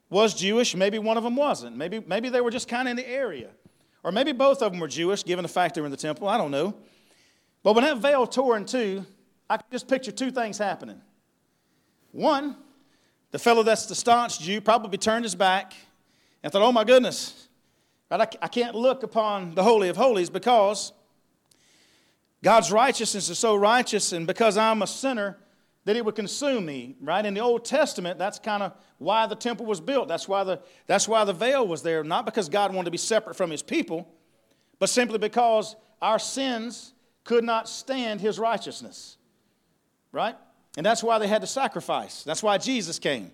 was 0.08 0.34
Jewish, 0.34 0.74
maybe 0.76 0.98
one 0.98 1.16
of 1.16 1.24
them 1.24 1.36
wasn't. 1.36 1.76
Maybe, 1.76 2.00
maybe 2.06 2.28
they 2.28 2.40
were 2.40 2.50
just 2.50 2.68
kind 2.68 2.86
of 2.88 2.92
in 2.92 2.96
the 2.96 3.08
area. 3.08 3.50
Or 4.04 4.12
maybe 4.12 4.32
both 4.32 4.62
of 4.62 4.70
them 4.72 4.80
were 4.80 4.88
Jewish, 4.88 5.24
given 5.24 5.42
the 5.42 5.48
fact 5.48 5.74
they 5.74 5.80
were 5.80 5.86
in 5.86 5.90
the 5.90 5.96
temple. 5.96 6.28
I 6.28 6.38
don't 6.38 6.50
know. 6.50 6.74
But 7.62 7.74
when 7.74 7.84
that 7.84 7.98
veil 7.98 8.26
tore 8.26 8.56
in 8.56 8.66
two, 8.66 9.04
I 9.48 9.56
could 9.56 9.70
just 9.72 9.88
picture 9.88 10.12
two 10.12 10.30
things 10.30 10.58
happening. 10.58 11.00
One, 12.14 12.54
the 13.32 13.40
fellow 13.40 13.64
that's 13.64 13.86
the 13.86 13.96
staunch 13.96 14.38
Jew 14.38 14.60
probably 14.60 14.98
turned 14.98 15.24
his 15.24 15.34
back 15.34 15.74
and 16.44 16.52
thought, 16.52 16.62
oh 16.62 16.70
my 16.70 16.84
goodness, 16.84 17.48
right, 18.08 18.36
I 18.40 18.46
can't 18.46 18.76
look 18.76 19.02
upon 19.02 19.56
the 19.56 19.64
Holy 19.64 19.88
of 19.88 19.96
Holies 19.96 20.30
because 20.30 20.92
God's 22.40 22.70
righteousness 22.70 23.28
is 23.30 23.40
so 23.40 23.56
righteous, 23.56 24.12
and 24.12 24.28
because 24.28 24.56
I'm 24.56 24.80
a 24.82 24.86
sinner, 24.86 25.38
that 25.86 25.96
it 25.96 26.04
would 26.04 26.14
consume 26.14 26.66
me, 26.66 26.94
right? 27.00 27.26
In 27.26 27.34
the 27.34 27.40
Old 27.40 27.64
Testament, 27.64 28.16
that's 28.16 28.38
kind 28.38 28.62
of 28.62 28.74
why 28.98 29.26
the 29.26 29.34
temple 29.34 29.66
was 29.66 29.80
built. 29.80 30.06
That's 30.06 30.28
why, 30.28 30.44
the, 30.44 30.60
that's 30.86 31.08
why 31.08 31.24
the 31.24 31.32
veil 31.32 31.66
was 31.66 31.82
there, 31.82 32.04
not 32.04 32.26
because 32.26 32.48
God 32.48 32.72
wanted 32.72 32.84
to 32.84 32.90
be 32.92 32.98
separate 32.98 33.34
from 33.34 33.50
his 33.50 33.60
people, 33.60 34.08
but 34.78 34.88
simply 34.88 35.18
because 35.18 35.74
our 36.00 36.20
sins 36.20 36.92
could 37.24 37.42
not 37.42 37.68
stand 37.68 38.20
his 38.20 38.38
righteousness, 38.38 39.16
right? 40.12 40.36
And 40.76 40.84
that's 40.84 41.02
why 41.02 41.18
they 41.18 41.28
had 41.28 41.40
to 41.42 41.46
sacrifice. 41.46 42.22
That's 42.24 42.42
why 42.42 42.58
Jesus 42.58 42.98
came. 42.98 43.30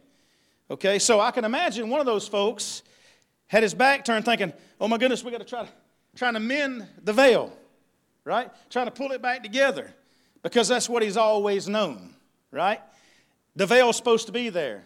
Okay, 0.70 0.98
so 0.98 1.20
I 1.20 1.30
can 1.30 1.44
imagine 1.44 1.88
one 1.88 2.00
of 2.00 2.06
those 2.06 2.28
folks 2.28 2.82
had 3.48 3.62
his 3.62 3.74
back 3.74 4.04
turned 4.04 4.24
thinking, 4.24 4.52
oh 4.80 4.86
my 4.86 4.98
goodness, 4.98 5.24
we 5.24 5.30
got 5.30 5.38
to 5.38 5.44
try 5.44 5.64
to, 5.64 5.68
trying 6.14 6.34
to 6.34 6.40
mend 6.40 6.86
the 7.02 7.12
veil, 7.12 7.52
right? 8.24 8.50
Trying 8.70 8.86
to 8.86 8.92
pull 8.92 9.10
it 9.10 9.20
back 9.20 9.42
together 9.42 9.92
because 10.42 10.68
that's 10.68 10.88
what 10.88 11.02
he's 11.02 11.16
always 11.16 11.68
known, 11.68 12.14
right? 12.52 12.80
The 13.56 13.66
veil's 13.66 13.96
supposed 13.96 14.26
to 14.26 14.32
be 14.32 14.48
there. 14.48 14.84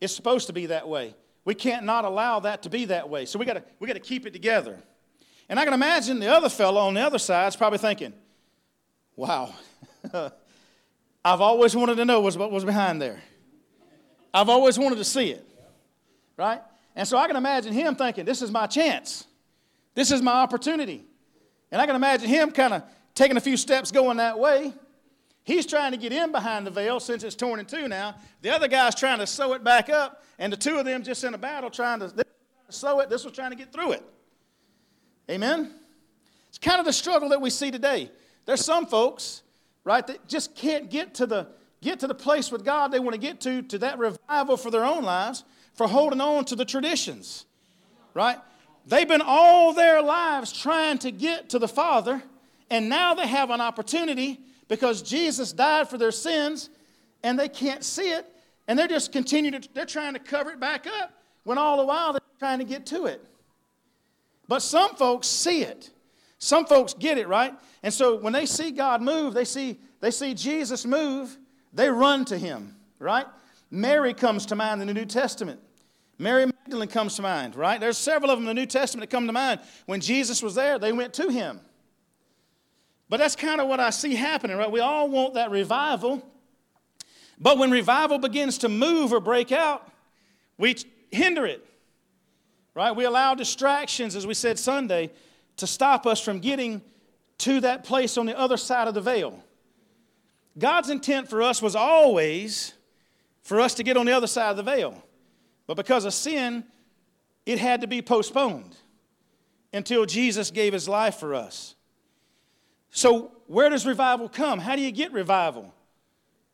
It's 0.00 0.14
supposed 0.14 0.46
to 0.46 0.52
be 0.52 0.66
that 0.66 0.88
way. 0.88 1.14
We 1.44 1.54
can't 1.54 1.84
not 1.84 2.04
allow 2.04 2.40
that 2.40 2.62
to 2.62 2.70
be 2.70 2.86
that 2.86 3.08
way. 3.08 3.26
So 3.26 3.38
we 3.38 3.44
got 3.44 3.54
to 3.54 3.64
we 3.78 3.86
got 3.86 3.94
to 3.94 4.00
keep 4.00 4.26
it 4.26 4.32
together. 4.32 4.78
And 5.48 5.58
I 5.58 5.64
can 5.64 5.74
imagine 5.74 6.18
the 6.18 6.32
other 6.32 6.48
fellow 6.48 6.80
on 6.80 6.94
the 6.94 7.00
other 7.00 7.18
side 7.18 7.48
is 7.48 7.56
probably 7.56 7.78
thinking, 7.78 8.14
wow, 9.16 9.54
I've 11.24 11.40
always 11.40 11.76
wanted 11.76 11.96
to 11.96 12.04
know 12.04 12.20
what 12.20 12.50
was 12.50 12.64
behind 12.64 13.00
there. 13.00 13.22
I've 14.34 14.48
always 14.48 14.78
wanted 14.78 14.96
to 14.96 15.04
see 15.04 15.30
it, 15.30 15.46
right? 16.36 16.60
And 16.96 17.06
so 17.06 17.16
I 17.16 17.26
can 17.26 17.36
imagine 17.36 17.72
him 17.72 17.94
thinking, 17.94 18.24
this 18.24 18.42
is 18.42 18.50
my 18.50 18.66
chance. 18.66 19.26
This 19.94 20.10
is 20.10 20.22
my 20.22 20.32
opportunity. 20.32 21.04
And 21.70 21.80
I 21.80 21.86
can 21.86 21.96
imagine 21.96 22.28
him 22.28 22.50
kind 22.50 22.74
of 22.74 22.82
taking 23.14 23.36
a 23.36 23.40
few 23.40 23.56
steps 23.56 23.90
going 23.90 24.16
that 24.16 24.38
way. 24.38 24.72
He's 25.44 25.66
trying 25.66 25.92
to 25.92 25.98
get 25.98 26.12
in 26.12 26.32
behind 26.32 26.66
the 26.66 26.70
veil 26.70 27.00
since 27.00 27.24
it's 27.24 27.34
torn 27.34 27.60
in 27.60 27.66
two 27.66 27.88
now. 27.88 28.14
The 28.42 28.50
other 28.50 28.68
guy's 28.68 28.94
trying 28.94 29.18
to 29.18 29.26
sew 29.26 29.54
it 29.54 29.64
back 29.64 29.90
up, 29.90 30.22
and 30.38 30.52
the 30.52 30.56
two 30.56 30.78
of 30.78 30.84
them 30.84 31.02
just 31.02 31.24
in 31.24 31.34
a 31.34 31.38
battle 31.38 31.68
trying 31.68 32.00
to, 32.00 32.08
trying 32.08 32.24
to 32.66 32.72
sew 32.72 33.00
it. 33.00 33.10
This 33.10 33.24
was 33.24 33.32
trying 33.32 33.50
to 33.50 33.56
get 33.56 33.72
through 33.72 33.92
it. 33.92 34.04
Amen? 35.30 35.72
It's 36.48 36.58
kind 36.58 36.78
of 36.78 36.86
the 36.86 36.92
struggle 36.92 37.28
that 37.30 37.40
we 37.40 37.50
see 37.50 37.70
today. 37.70 38.10
There's 38.44 38.64
some 38.64 38.86
folks, 38.86 39.42
right, 39.84 40.06
that 40.06 40.26
just 40.28 40.54
can't 40.54 40.90
get 40.90 41.14
to 41.14 41.26
the 41.26 41.48
get 41.80 42.00
to 42.00 42.06
the 42.06 42.14
place 42.14 42.52
with 42.52 42.64
God 42.64 42.92
they 42.92 43.00
want 43.00 43.14
to 43.14 43.20
get 43.20 43.40
to, 43.40 43.60
to 43.62 43.78
that 43.78 43.98
revival 43.98 44.56
for 44.56 44.70
their 44.70 44.84
own 44.84 45.02
lives, 45.02 45.42
for 45.74 45.88
holding 45.88 46.20
on 46.20 46.44
to 46.46 46.56
the 46.56 46.64
traditions. 46.64 47.44
Right? 48.14 48.38
They've 48.86 49.08
been 49.08 49.22
all 49.22 49.72
their 49.72 50.00
lives 50.00 50.52
trying 50.52 50.98
to 50.98 51.10
get 51.10 51.50
to 51.50 51.58
the 51.58 51.68
Father, 51.68 52.22
and 52.70 52.88
now 52.88 53.14
they 53.14 53.26
have 53.26 53.50
an 53.50 53.60
opportunity 53.60 54.40
because 54.68 55.02
Jesus 55.02 55.52
died 55.52 55.88
for 55.88 55.98
their 55.98 56.12
sins 56.12 56.70
and 57.22 57.38
they 57.38 57.48
can't 57.48 57.84
see 57.84 58.10
it, 58.10 58.26
and 58.66 58.78
they're 58.78 58.88
just 58.88 59.12
continuing 59.12 59.60
to, 59.60 59.68
they're 59.74 59.86
trying 59.86 60.14
to 60.14 60.18
cover 60.18 60.50
it 60.50 60.60
back 60.60 60.86
up 60.86 61.12
when 61.44 61.58
all 61.58 61.76
the 61.76 61.84
while 61.84 62.12
they're 62.12 62.20
trying 62.38 62.58
to 62.58 62.64
get 62.64 62.86
to 62.86 63.06
it. 63.06 63.24
But 64.48 64.60
some 64.60 64.96
folks 64.96 65.28
see 65.28 65.62
it. 65.62 65.90
Some 66.42 66.66
folks 66.66 66.92
get 66.92 67.18
it, 67.18 67.28
right? 67.28 67.54
And 67.84 67.94
so 67.94 68.16
when 68.16 68.32
they 68.32 68.46
see 68.46 68.72
God 68.72 69.00
move, 69.00 69.32
they 69.32 69.44
see, 69.44 69.78
they 70.00 70.10
see 70.10 70.34
Jesus 70.34 70.84
move, 70.84 71.38
they 71.72 71.88
run 71.88 72.24
to 72.24 72.36
him, 72.36 72.74
right? 72.98 73.26
Mary 73.70 74.12
comes 74.12 74.44
to 74.46 74.56
mind 74.56 74.80
in 74.80 74.88
the 74.88 74.92
New 74.92 75.04
Testament. 75.04 75.60
Mary 76.18 76.46
Magdalene 76.46 76.88
comes 76.88 77.14
to 77.14 77.22
mind, 77.22 77.54
right? 77.54 77.78
There's 77.78 77.96
several 77.96 78.28
of 78.32 78.40
them 78.40 78.48
in 78.48 78.56
the 78.56 78.60
New 78.60 78.66
Testament 78.66 79.08
that 79.08 79.16
come 79.16 79.28
to 79.28 79.32
mind. 79.32 79.60
When 79.86 80.00
Jesus 80.00 80.42
was 80.42 80.56
there, 80.56 80.80
they 80.80 80.92
went 80.92 81.14
to 81.14 81.30
him. 81.30 81.60
But 83.08 83.18
that's 83.18 83.36
kind 83.36 83.60
of 83.60 83.68
what 83.68 83.78
I 83.78 83.90
see 83.90 84.16
happening, 84.16 84.56
right? 84.56 84.70
We 84.70 84.80
all 84.80 85.08
want 85.08 85.34
that 85.34 85.52
revival. 85.52 86.28
But 87.38 87.56
when 87.56 87.70
revival 87.70 88.18
begins 88.18 88.58
to 88.58 88.68
move 88.68 89.12
or 89.12 89.20
break 89.20 89.52
out, 89.52 89.88
we 90.58 90.74
hinder 91.12 91.46
it, 91.46 91.64
right? 92.74 92.90
We 92.90 93.04
allow 93.04 93.36
distractions, 93.36 94.16
as 94.16 94.26
we 94.26 94.34
said 94.34 94.58
Sunday, 94.58 95.12
to 95.56 95.66
stop 95.66 96.06
us 96.06 96.20
from 96.20 96.40
getting 96.40 96.82
to 97.38 97.60
that 97.60 97.84
place 97.84 98.16
on 98.16 98.26
the 98.26 98.38
other 98.38 98.56
side 98.56 98.88
of 98.88 98.94
the 98.94 99.00
veil. 99.00 99.42
God's 100.58 100.90
intent 100.90 101.28
for 101.28 101.42
us 101.42 101.62
was 101.62 101.74
always 101.74 102.74
for 103.42 103.60
us 103.60 103.74
to 103.74 103.82
get 103.82 103.96
on 103.96 104.06
the 104.06 104.12
other 104.12 104.26
side 104.26 104.50
of 104.50 104.56
the 104.56 104.62
veil. 104.62 105.02
But 105.66 105.76
because 105.76 106.04
of 106.04 106.14
sin, 106.14 106.64
it 107.46 107.58
had 107.58 107.80
to 107.80 107.86
be 107.86 108.02
postponed 108.02 108.76
until 109.72 110.06
Jesus 110.06 110.50
gave 110.50 110.72
his 110.72 110.88
life 110.88 111.16
for 111.16 111.34
us. 111.34 111.74
So, 112.90 113.32
where 113.46 113.70
does 113.70 113.86
revival 113.86 114.28
come? 114.28 114.58
How 114.58 114.76
do 114.76 114.82
you 114.82 114.92
get 114.92 115.12
revival 115.12 115.72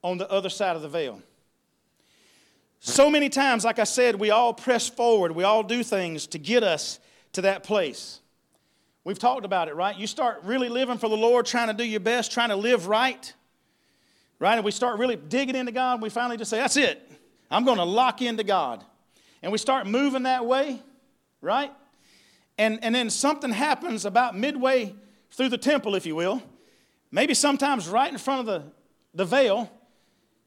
on 0.03 0.19
the 0.19 0.31
other 0.31 0.49
side 0.49 0.77
of 0.77 0.83
the 0.83 0.89
veil? 0.89 1.21
So 2.81 3.11
many 3.11 3.29
times, 3.29 3.65
like 3.65 3.81
I 3.81 3.85
said, 3.85 4.17
we 4.17 4.31
all 4.31 4.55
press 4.55 4.89
forward, 4.89 5.33
we 5.33 5.43
all 5.43 5.63
do 5.63 5.83
things 5.83 6.27
to 6.29 6.39
get 6.39 6.63
us 6.63 7.01
to 7.33 7.43
that 7.43 7.65
place. 7.65 8.21
We've 9.05 9.19
talked 9.19 9.45
about 9.45 9.69
it, 9.69 9.75
right? 9.75 9.97
You 9.97 10.07
start 10.07 10.43
really 10.45 10.69
living 10.69 10.99
for 10.99 11.09
the 11.09 11.17
Lord, 11.17 11.47
trying 11.47 11.69
to 11.69 11.75
do 11.75 11.85
your 11.85 12.01
best, 12.01 12.31
trying 12.31 12.51
to 12.51 12.57
live 12.57 12.89
right, 12.89 13.33
right? 14.39 14.57
And 14.57 14.65
we 14.65 14.71
start 14.71 14.99
really 14.99 15.17
digging 15.17 15.57
into 15.57 15.73
God, 15.73 16.03
we 16.03 16.11
finally 16.11 16.37
just 16.37 16.51
say, 16.51 16.59
That's 16.59 16.77
it. 16.77 17.11
I'm 17.51 17.65
going 17.65 17.79
to 17.79 17.85
lock 17.85 18.21
into 18.21 18.45
God. 18.45 18.85
And 19.43 19.53
we 19.53 19.59
start 19.59 19.87
moving 19.87 20.25
that 20.25 20.45
way, 20.45 20.83
right? 21.41 21.73
And, 22.59 22.83
and 22.83 22.95
then 22.95 23.09
something 23.09 23.51
happens 23.51 24.05
about 24.05 24.37
midway 24.37 24.95
through 25.31 25.49
the 25.49 25.59
temple, 25.59 25.95
if 25.95 26.05
you 26.05 26.17
will, 26.17 26.43
maybe 27.11 27.35
sometimes 27.35 27.89
right 27.89 28.11
in 28.11 28.19
front 28.19 28.41
of 28.41 28.47
the, 28.47 28.63
the 29.15 29.25
veil, 29.25 29.71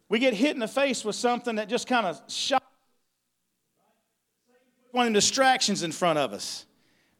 we 0.09 0.19
get 0.19 0.33
hit 0.33 0.51
in 0.51 0.59
the 0.59 0.67
face 0.67 1.05
with 1.05 1.15
something 1.15 1.55
that 1.55 1.69
just 1.69 1.87
kind 1.87 2.05
of 2.05 2.21
shocks 2.27 2.65
one 4.91 5.07
of 5.07 5.13
the 5.13 5.17
distractions 5.17 5.83
in 5.83 5.91
front 5.91 6.19
of 6.19 6.33
us. 6.33 6.65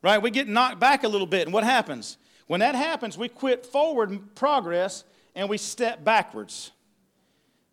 Right? 0.02 0.22
We 0.22 0.32
get 0.32 0.48
knocked 0.48 0.80
back 0.80 1.04
a 1.04 1.08
little 1.08 1.28
bit, 1.28 1.48
and 1.48 1.54
what 1.54 1.64
happens? 1.64 2.18
When 2.48 2.60
that 2.60 2.76
happens, 2.76 3.18
we 3.18 3.30
quit 3.30 3.66
forward 3.66 4.36
progress 4.36 5.04
and 5.36 5.48
we 5.48 5.58
step 5.58 6.04
backwards. 6.04 6.72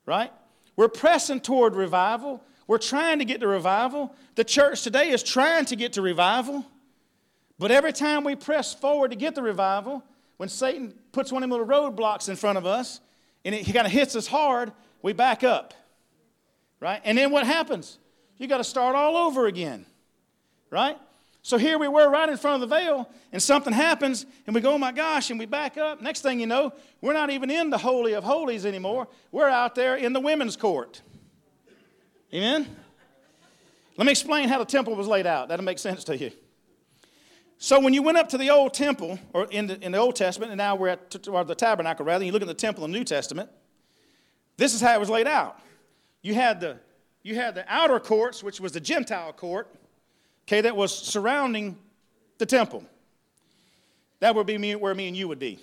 Right? 0.06 0.32
We're 0.76 0.88
pressing 0.88 1.40
toward 1.40 1.74
revival. 1.74 2.42
We're 2.66 2.78
trying 2.78 3.18
to 3.18 3.24
get 3.24 3.40
to 3.40 3.48
revival. 3.48 4.14
The 4.36 4.44
church 4.44 4.82
today 4.82 5.10
is 5.10 5.22
trying 5.22 5.64
to 5.64 5.76
get 5.76 5.94
to 5.94 6.02
revival. 6.02 6.64
But 7.58 7.72
every 7.72 7.92
time 7.92 8.22
we 8.22 8.36
press 8.36 8.72
forward 8.72 9.10
to 9.10 9.16
get 9.16 9.34
the 9.34 9.42
revival, 9.42 10.04
when 10.36 10.48
Satan 10.48 10.94
puts 11.10 11.32
one 11.32 11.42
of 11.42 11.50
them 11.50 11.58
little 11.58 11.66
roadblocks 11.66 12.28
in 12.28 12.36
front 12.36 12.58
of 12.58 12.64
us 12.64 13.00
and 13.44 13.54
he 13.54 13.72
kind 13.72 13.86
of 13.86 13.92
hits 13.92 14.14
us 14.14 14.26
hard, 14.26 14.70
we 15.02 15.12
back 15.12 15.42
up. 15.42 15.74
Right? 16.78 17.00
And 17.04 17.18
then 17.18 17.32
what 17.32 17.44
happens? 17.46 17.98
You 18.36 18.46
got 18.46 18.58
to 18.58 18.64
start 18.64 18.94
all 18.94 19.16
over 19.16 19.46
again. 19.46 19.86
Right? 20.70 20.96
So 21.48 21.56
here 21.56 21.78
we 21.78 21.88
were 21.88 22.10
right 22.10 22.28
in 22.28 22.36
front 22.36 22.62
of 22.62 22.68
the 22.68 22.76
veil, 22.76 23.08
and 23.32 23.42
something 23.42 23.72
happens, 23.72 24.26
and 24.46 24.54
we 24.54 24.60
go, 24.60 24.74
oh 24.74 24.76
my 24.76 24.92
gosh, 24.92 25.30
and 25.30 25.38
we 25.38 25.46
back 25.46 25.78
up. 25.78 26.02
Next 26.02 26.20
thing 26.20 26.40
you 26.40 26.46
know, 26.46 26.74
we're 27.00 27.14
not 27.14 27.30
even 27.30 27.50
in 27.50 27.70
the 27.70 27.78
Holy 27.78 28.12
of 28.12 28.22
Holies 28.22 28.66
anymore. 28.66 29.08
We're 29.32 29.48
out 29.48 29.74
there 29.74 29.96
in 29.96 30.12
the 30.12 30.20
women's 30.20 30.58
court. 30.58 31.00
Amen? 32.34 32.68
Let 33.96 34.04
me 34.04 34.10
explain 34.10 34.50
how 34.50 34.58
the 34.58 34.66
temple 34.66 34.94
was 34.94 35.06
laid 35.06 35.26
out. 35.26 35.48
That'll 35.48 35.64
make 35.64 35.78
sense 35.78 36.04
to 36.04 36.18
you. 36.18 36.32
So 37.56 37.80
when 37.80 37.94
you 37.94 38.02
went 38.02 38.18
up 38.18 38.28
to 38.28 38.36
the 38.36 38.50
old 38.50 38.74
temple, 38.74 39.18
or 39.32 39.46
in 39.46 39.68
the, 39.68 39.82
in 39.82 39.92
the 39.92 39.98
Old 39.98 40.16
Testament, 40.16 40.52
and 40.52 40.58
now 40.58 40.76
we're 40.76 40.88
at 40.88 41.10
the 41.10 41.54
tabernacle 41.56 42.04
rather, 42.04 42.26
you 42.26 42.32
look 42.32 42.42
at 42.42 42.48
the 42.48 42.52
temple 42.52 42.84
in 42.84 42.92
the 42.92 42.98
New 42.98 43.04
Testament, 43.04 43.48
this 44.58 44.74
is 44.74 44.82
how 44.82 44.94
it 44.94 45.00
was 45.00 45.08
laid 45.08 45.26
out. 45.26 45.58
You 46.20 46.34
had 46.34 46.60
the, 46.60 46.76
you 47.22 47.36
had 47.36 47.54
the 47.54 47.64
outer 47.68 47.98
courts, 48.00 48.42
which 48.42 48.60
was 48.60 48.72
the 48.72 48.80
Gentile 48.80 49.32
court, 49.32 49.74
okay, 50.48 50.62
that 50.62 50.74
was 50.74 50.96
surrounding 50.96 51.76
the 52.38 52.46
temple. 52.46 52.82
That 54.20 54.34
would 54.34 54.46
be 54.46 54.56
me, 54.56 54.74
where 54.76 54.94
me 54.94 55.06
and 55.06 55.16
you 55.16 55.28
would 55.28 55.38
be. 55.38 55.58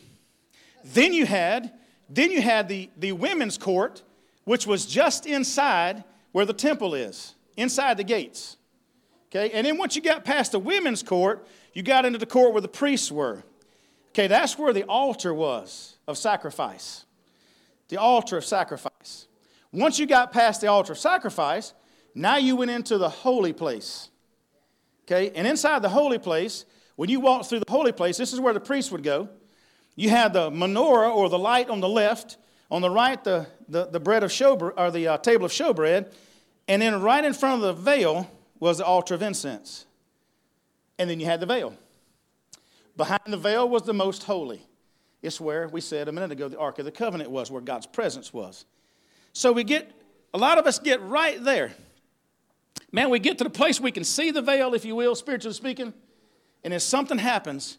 Then 0.84 1.12
you 1.12 1.26
had, 1.26 1.72
then 2.08 2.32
you 2.32 2.40
had 2.40 2.70
the, 2.70 2.92
the 2.96 3.12
women's 3.12 3.58
court, 3.58 4.04
which 4.44 4.68
was 4.68 4.86
just 4.86 5.26
inside 5.26 6.04
where 6.34 6.46
the 6.46 6.54
temple 6.54 6.94
is, 6.94 7.34
inside 7.58 7.98
the 7.98 8.04
gates. 8.04 8.58
Okay, 9.32 9.50
and 9.52 9.66
then 9.66 9.78
once 9.78 9.96
you 9.96 10.04
got 10.04 10.24
past 10.24 10.52
the 10.52 10.60
women's 10.60 11.02
court, 11.02 11.48
you 11.74 11.82
got 11.82 12.06
into 12.06 12.20
the 12.20 12.28
court 12.28 12.54
where 12.54 12.62
the 12.62 12.68
priests 12.68 13.12
were. 13.12 13.44
Okay, 14.10 14.28
that's 14.28 14.58
where 14.58 14.72
the 14.72 14.84
altar 14.84 15.34
was 15.34 15.98
of 16.08 16.16
sacrifice. 16.18 17.06
The 17.90 17.98
altar 17.98 18.38
of 18.38 18.46
sacrifice. 18.46 19.28
Once 19.74 19.98
you 19.98 20.06
got 20.06 20.32
past 20.32 20.62
the 20.62 20.68
altar 20.68 20.94
of 20.94 21.00
sacrifice, 21.00 21.74
now 22.14 22.38
you 22.38 22.56
went 22.56 22.70
into 22.70 23.00
the 23.00 23.10
holy 23.10 23.52
place. 23.52 24.10
Okay, 25.06 25.32
and 25.36 25.46
inside 25.46 25.82
the 25.84 25.90
holy 25.90 26.18
place, 26.18 26.66
when 26.96 27.10
you 27.10 27.20
walked 27.20 27.46
through 27.46 27.60
the 27.60 27.72
holy 27.72 27.92
place, 27.92 28.18
this 28.18 28.34
is 28.34 28.40
where 28.40 28.54
the 28.54 28.60
priest 28.60 28.92
would 28.92 29.04
go. 29.04 29.30
You 29.96 30.10
had 30.10 30.34
the 30.34 30.50
menorah 30.50 31.14
or 31.14 31.30
the 31.30 31.38
light 31.38 31.70
on 31.70 31.80
the 31.80 31.90
left, 31.90 32.38
on 32.72 32.82
the 32.82 32.90
right, 32.90 33.24
the, 33.24 33.48
the, 33.70 33.86
the 33.86 34.00
bread 34.00 34.24
of 34.24 34.32
showbread, 34.32 34.74
or 34.78 34.90
the 34.90 35.08
uh, 35.08 35.18
table 35.18 35.46
of 35.46 35.52
showbread, 35.52 36.12
and 36.68 36.82
then 36.82 37.02
right 37.02 37.24
in 37.24 37.34
front 37.34 37.62
of 37.62 37.62
the 37.62 37.74
veil 37.74 38.30
was 38.60 38.80
the 38.80 38.86
altar 38.86 39.14
of 39.14 39.22
incense. 39.22 39.86
And 40.98 41.10
then 41.10 41.20
you 41.20 41.26
had 41.26 41.40
the 41.40 41.46
veil. 41.46 41.76
Behind 42.98 43.22
the 43.28 43.38
veil 43.38 43.70
was 43.70 43.84
the 43.84 43.94
most 43.94 44.24
holy. 44.24 44.62
It's 45.22 45.40
where 45.40 45.68
we 45.68 45.82
said 45.82 46.08
a 46.08 46.12
minute 46.12 46.32
ago 46.32 46.48
the 46.48 46.58
Ark 46.58 46.80
of 46.80 46.86
the 46.86 46.92
Covenant 46.92 47.30
was, 47.30 47.52
where 47.52 47.62
God's 47.62 47.86
presence 47.86 48.34
was. 48.34 48.66
So 49.34 49.52
we 49.52 49.64
get, 49.64 49.92
a 50.34 50.38
lot 50.38 50.58
of 50.58 50.66
us 50.66 50.80
get 50.80 51.02
right 51.02 51.44
there. 51.44 51.74
Man, 52.96 53.10
we 53.10 53.20
get 53.20 53.38
to 53.40 53.44
the 53.44 53.50
place 53.50 53.82
we 53.82 53.92
can 53.92 54.06
see 54.06 54.32
the 54.32 54.42
veil, 54.42 54.74
if 54.74 54.86
you 54.86 54.96
will, 54.96 55.16
spiritually 55.16 55.54
speaking, 55.54 55.94
and 56.64 56.74
if 56.74 56.82
something 56.82 57.18
happens, 57.18 57.78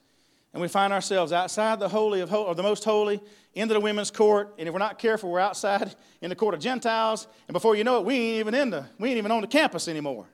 and 0.52 0.60
we 0.60 0.68
find 0.68 0.92
ourselves 0.92 1.32
outside 1.32 1.80
the 1.80 1.88
holy 1.88 2.20
of 2.20 2.30
or 2.34 2.54
the 2.54 2.62
most 2.62 2.84
holy, 2.84 3.22
into 3.54 3.72
the 3.72 3.80
women's 3.80 4.10
court, 4.10 4.52
and 4.58 4.68
if 4.68 4.74
we're 4.74 4.78
not 4.78 4.98
careful, 4.98 5.30
we're 5.30 5.40
outside 5.40 5.94
in 6.20 6.28
the 6.28 6.36
court 6.36 6.52
of 6.52 6.60
Gentiles, 6.60 7.28
and 7.48 7.54
before 7.54 7.74
you 7.74 7.82
know 7.82 7.96
it, 7.96 8.04
we 8.04 8.14
ain't 8.14 8.40
even 8.40 8.54
in 8.54 8.68
the, 8.68 8.84
we 8.98 9.08
ain't 9.08 9.16
even 9.16 9.32
on 9.32 9.40
the 9.40 9.46
campus 9.46 9.88
anymore. 9.88 10.26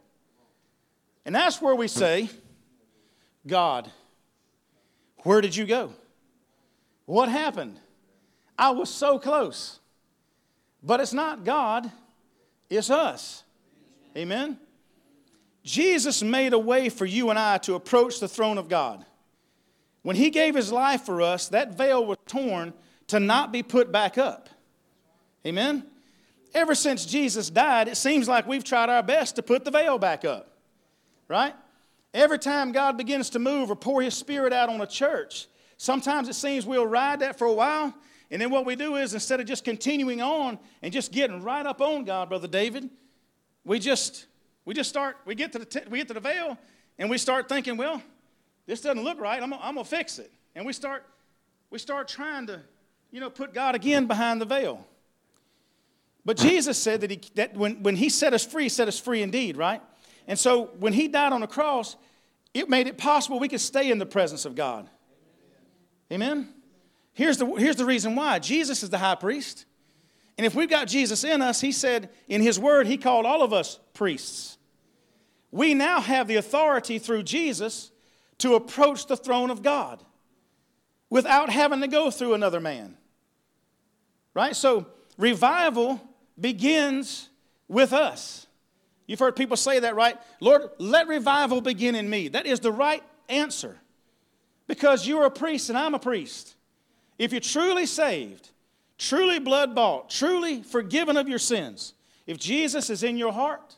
And 1.24 1.32
that's 1.32 1.62
where 1.62 1.76
we 1.76 1.86
say, 1.86 2.28
God, 3.46 3.88
where 5.18 5.40
did 5.40 5.54
you 5.54 5.64
go? 5.64 5.92
What 7.06 7.28
happened? 7.28 7.78
I 8.58 8.70
was 8.70 8.90
so 8.90 9.20
close. 9.20 9.78
But 10.82 10.98
it's 10.98 11.12
not 11.12 11.44
God, 11.44 11.88
it's 12.68 12.90
us. 12.90 13.44
Amen? 14.16 14.58
Jesus 15.64 16.22
made 16.22 16.52
a 16.52 16.58
way 16.58 16.88
for 16.88 17.06
you 17.06 17.30
and 17.30 17.38
I 17.38 17.58
to 17.58 17.74
approach 17.74 18.20
the 18.20 18.28
throne 18.28 18.58
of 18.58 18.68
God. 18.68 19.04
When 20.02 20.16
he 20.16 20.30
gave 20.30 20.54
his 20.54 20.72
life 20.72 21.02
for 21.02 21.22
us, 21.22 21.48
that 21.48 21.76
veil 21.76 22.04
was 22.04 22.18
torn 22.26 22.74
to 23.08 23.20
not 23.20 23.52
be 23.52 23.62
put 23.62 23.92
back 23.92 24.18
up. 24.18 24.48
Amen? 25.46 25.84
Ever 26.54 26.74
since 26.74 27.06
Jesus 27.06 27.50
died, 27.50 27.88
it 27.88 27.96
seems 27.96 28.28
like 28.28 28.46
we've 28.46 28.64
tried 28.64 28.90
our 28.90 29.02
best 29.02 29.36
to 29.36 29.42
put 29.42 29.64
the 29.64 29.70
veil 29.70 29.98
back 29.98 30.24
up. 30.24 30.56
Right? 31.28 31.54
Every 32.12 32.38
time 32.38 32.72
God 32.72 32.98
begins 32.98 33.30
to 33.30 33.38
move 33.38 33.70
or 33.70 33.76
pour 33.76 34.02
his 34.02 34.14
spirit 34.14 34.52
out 34.52 34.68
on 34.68 34.80
a 34.80 34.86
church, 34.86 35.46
sometimes 35.76 36.28
it 36.28 36.34
seems 36.34 36.66
we'll 36.66 36.86
ride 36.86 37.20
that 37.20 37.38
for 37.38 37.46
a 37.46 37.52
while, 37.52 37.94
and 38.30 38.40
then 38.40 38.50
what 38.50 38.66
we 38.66 38.76
do 38.76 38.96
is 38.96 39.14
instead 39.14 39.40
of 39.40 39.46
just 39.46 39.62
continuing 39.62 40.20
on 40.20 40.58
and 40.80 40.92
just 40.92 41.12
getting 41.12 41.42
right 41.42 41.64
up 41.64 41.80
on 41.80 42.04
God, 42.04 42.30
Brother 42.30 42.48
David, 42.48 42.88
we 43.64 43.78
just 43.78 44.26
we 44.64 44.74
just 44.74 44.88
start, 44.88 45.16
we 45.24 45.34
get 45.34 45.52
to 45.52 45.58
the, 45.58 45.64
t- 45.64 45.80
we 45.90 45.98
get 45.98 46.08
to 46.08 46.14
the 46.14 46.20
veil 46.20 46.56
and 46.98 47.10
we 47.10 47.18
start 47.18 47.48
thinking, 47.48 47.76
well, 47.76 48.02
this 48.66 48.80
doesn't 48.80 49.02
look 49.02 49.20
right. 49.20 49.42
I'm, 49.42 49.50
going 49.50 49.74
to 49.76 49.84
fix 49.84 50.18
it. 50.18 50.30
And 50.54 50.64
we 50.64 50.72
start, 50.72 51.04
we 51.70 51.78
start 51.78 52.08
trying 52.08 52.46
to, 52.46 52.60
you 53.10 53.20
know, 53.20 53.30
put 53.30 53.54
God 53.54 53.74
again 53.74 54.06
behind 54.06 54.40
the 54.40 54.44
veil. 54.44 54.86
But 56.24 56.36
Jesus 56.36 56.78
said 56.78 57.00
that, 57.00 57.10
he, 57.10 57.20
that 57.34 57.56
when, 57.56 57.82
when 57.82 57.96
he 57.96 58.08
set 58.08 58.32
us 58.32 58.46
free, 58.46 58.68
set 58.68 58.86
us 58.86 59.00
free 59.00 59.22
indeed, 59.22 59.56
right? 59.56 59.82
And 60.28 60.38
so 60.38 60.70
when 60.78 60.92
he 60.92 61.08
died 61.08 61.32
on 61.32 61.40
the 61.40 61.48
cross, 61.48 61.96
it 62.54 62.68
made 62.68 62.86
it 62.86 62.96
possible 62.96 63.40
we 63.40 63.48
could 63.48 63.60
stay 63.60 63.90
in 63.90 63.98
the 63.98 64.06
presence 64.06 64.44
of 64.44 64.54
God. 64.54 64.88
Amen? 66.12 66.52
Here's 67.14 67.38
the, 67.38 67.46
here's 67.46 67.76
the 67.76 67.84
reason 67.84 68.14
why 68.14 68.38
Jesus 68.38 68.82
is 68.82 68.90
the 68.90 68.98
high 68.98 69.16
priest. 69.16 69.64
And 70.38 70.46
if 70.46 70.54
we've 70.54 70.70
got 70.70 70.88
Jesus 70.88 71.24
in 71.24 71.42
us, 71.42 71.60
he 71.60 71.72
said 71.72 72.10
in 72.28 72.40
his 72.40 72.58
word, 72.58 72.86
he 72.86 72.96
called 72.96 73.26
all 73.26 73.42
of 73.42 73.52
us 73.52 73.78
priests. 73.94 74.58
We 75.50 75.74
now 75.74 76.00
have 76.00 76.28
the 76.28 76.36
authority 76.36 76.98
through 76.98 77.24
Jesus 77.24 77.90
to 78.38 78.54
approach 78.54 79.06
the 79.06 79.16
throne 79.16 79.50
of 79.50 79.62
God 79.62 80.02
without 81.10 81.50
having 81.50 81.80
to 81.82 81.88
go 81.88 82.10
through 82.10 82.34
another 82.34 82.60
man. 82.60 82.96
Right? 84.34 84.56
So, 84.56 84.86
revival 85.18 86.00
begins 86.40 87.28
with 87.68 87.92
us. 87.92 88.46
You've 89.06 89.18
heard 89.18 89.36
people 89.36 89.58
say 89.58 89.80
that, 89.80 89.94
right? 89.94 90.16
Lord, 90.40 90.70
let 90.78 91.06
revival 91.06 91.60
begin 91.60 91.94
in 91.94 92.08
me. 92.08 92.28
That 92.28 92.46
is 92.46 92.60
the 92.60 92.72
right 92.72 93.02
answer 93.28 93.78
because 94.66 95.06
you're 95.06 95.26
a 95.26 95.30
priest 95.30 95.68
and 95.68 95.76
I'm 95.76 95.94
a 95.94 95.98
priest. 95.98 96.54
If 97.18 97.32
you're 97.32 97.40
truly 97.40 97.84
saved, 97.84 98.51
truly 98.98 99.38
blood 99.38 99.74
bought, 99.74 100.10
truly 100.10 100.62
forgiven 100.62 101.16
of 101.16 101.28
your 101.28 101.38
sins, 101.38 101.94
if 102.26 102.38
Jesus 102.38 102.90
is 102.90 103.02
in 103.02 103.16
your 103.16 103.32
heart, 103.32 103.76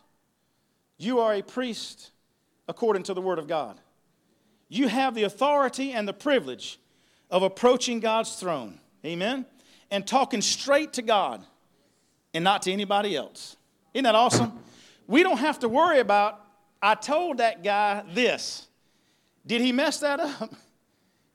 you 0.98 1.20
are 1.20 1.34
a 1.34 1.42
priest 1.42 2.10
according 2.68 3.02
to 3.04 3.14
the 3.14 3.20
Word 3.20 3.38
of 3.38 3.46
God. 3.46 3.80
You 4.68 4.88
have 4.88 5.14
the 5.14 5.24
authority 5.24 5.92
and 5.92 6.06
the 6.06 6.12
privilege 6.12 6.78
of 7.30 7.42
approaching 7.42 8.00
God's 8.00 8.36
throne. 8.36 8.78
Amen? 9.04 9.46
And 9.90 10.06
talking 10.06 10.40
straight 10.40 10.94
to 10.94 11.02
God 11.02 11.44
and 12.32 12.42
not 12.42 12.62
to 12.62 12.72
anybody 12.72 13.16
else. 13.16 13.56
Isn't 13.92 14.04
that 14.04 14.14
awesome? 14.14 14.52
We 15.06 15.22
don't 15.22 15.38
have 15.38 15.58
to 15.60 15.68
worry 15.68 16.00
about, 16.00 16.40
I 16.82 16.94
told 16.94 17.38
that 17.38 17.62
guy 17.62 18.02
this. 18.12 18.66
Did 19.46 19.60
he 19.60 19.72
mess 19.72 20.00
that 20.00 20.20
up? 20.20 20.52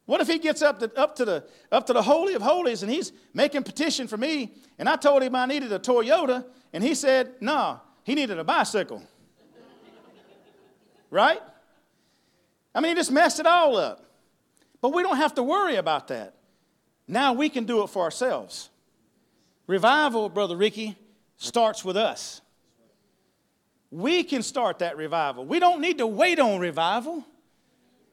What 0.09 0.21
if 0.21 0.27
he 0.27 0.39
gets 0.39 0.63
up 0.63 0.79
to, 0.79 0.91
up, 0.99 1.15
to 1.17 1.25
the, 1.25 1.43
up 1.71 1.85
to 1.85 1.93
the 1.93 2.01
Holy 2.01 2.33
of 2.33 2.41
Holies 2.41 2.81
and 2.81 2.91
he's 2.91 3.11
making 3.31 3.61
petition 3.61 4.07
for 4.07 4.17
me, 4.17 4.53
and 4.79 4.89
I 4.89 4.95
told 4.95 5.21
him 5.21 5.35
I 5.35 5.45
needed 5.45 5.71
a 5.71 5.77
Toyota, 5.77 6.45
and 6.73 6.83
he 6.83 6.95
said, 6.95 7.33
no, 7.39 7.53
nah, 7.53 7.79
he 8.03 8.15
needed 8.15 8.39
a 8.39 8.43
bicycle. 8.43 9.03
right? 11.11 11.39
I 12.73 12.79
mean, 12.79 12.89
he 12.89 12.95
just 12.95 13.11
messed 13.11 13.39
it 13.39 13.45
all 13.45 13.77
up. 13.77 14.03
But 14.81 14.93
we 14.93 15.03
don't 15.03 15.17
have 15.17 15.35
to 15.35 15.43
worry 15.43 15.75
about 15.75 16.07
that. 16.07 16.33
Now 17.07 17.33
we 17.33 17.47
can 17.47 17.65
do 17.65 17.83
it 17.83 17.91
for 17.91 18.01
ourselves. 18.01 18.71
Revival, 19.67 20.27
Brother 20.27 20.57
Ricky, 20.57 20.97
starts 21.37 21.85
with 21.85 21.97
us. 21.97 22.41
We 23.91 24.23
can 24.23 24.41
start 24.41 24.79
that 24.79 24.97
revival. 24.97 25.45
We 25.45 25.59
don't 25.59 25.81
need 25.81 25.99
to 25.99 26.07
wait 26.07 26.39
on 26.39 26.59
revival. 26.59 27.23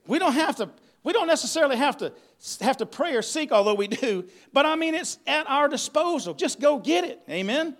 We 0.06 0.18
don't 0.18 0.34
have 0.34 0.56
to 0.56 0.68
we 1.06 1.12
don't 1.12 1.28
necessarily 1.28 1.76
have 1.76 1.98
to 1.98 2.12
have 2.60 2.78
to 2.78 2.84
pray 2.84 3.14
or 3.14 3.22
seek, 3.22 3.52
although 3.52 3.76
we 3.76 3.86
do, 3.86 4.24
but 4.52 4.66
I 4.66 4.74
mean 4.74 4.96
it's 4.96 5.20
at 5.24 5.48
our 5.48 5.68
disposal. 5.68 6.34
Just 6.34 6.58
go 6.58 6.80
get 6.80 7.04
it. 7.04 7.20
Amen. 7.30 7.76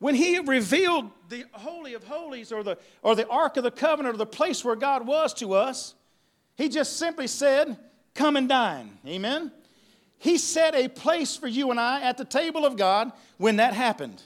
When 0.00 0.14
he 0.14 0.38
revealed 0.38 1.10
the 1.30 1.46
Holy 1.52 1.94
of 1.94 2.04
Holies 2.04 2.52
or 2.52 2.62
the, 2.62 2.76
or 3.00 3.16
the 3.16 3.26
Ark 3.26 3.56
of 3.56 3.64
the 3.64 3.70
Covenant 3.70 4.14
or 4.14 4.18
the 4.18 4.26
place 4.26 4.62
where 4.66 4.76
God 4.76 5.06
was 5.06 5.32
to 5.34 5.54
us, 5.54 5.94
he 6.56 6.68
just 6.68 6.98
simply 6.98 7.26
said, 7.26 7.78
Come 8.14 8.36
and 8.36 8.46
dine. 8.46 8.98
Amen. 9.06 9.50
He 10.18 10.36
set 10.36 10.74
a 10.74 10.88
place 10.88 11.36
for 11.36 11.48
you 11.48 11.70
and 11.70 11.80
I 11.80 12.02
at 12.02 12.18
the 12.18 12.24
table 12.26 12.66
of 12.66 12.76
God 12.76 13.12
when 13.38 13.56
that 13.56 13.72
happened. 13.72 14.20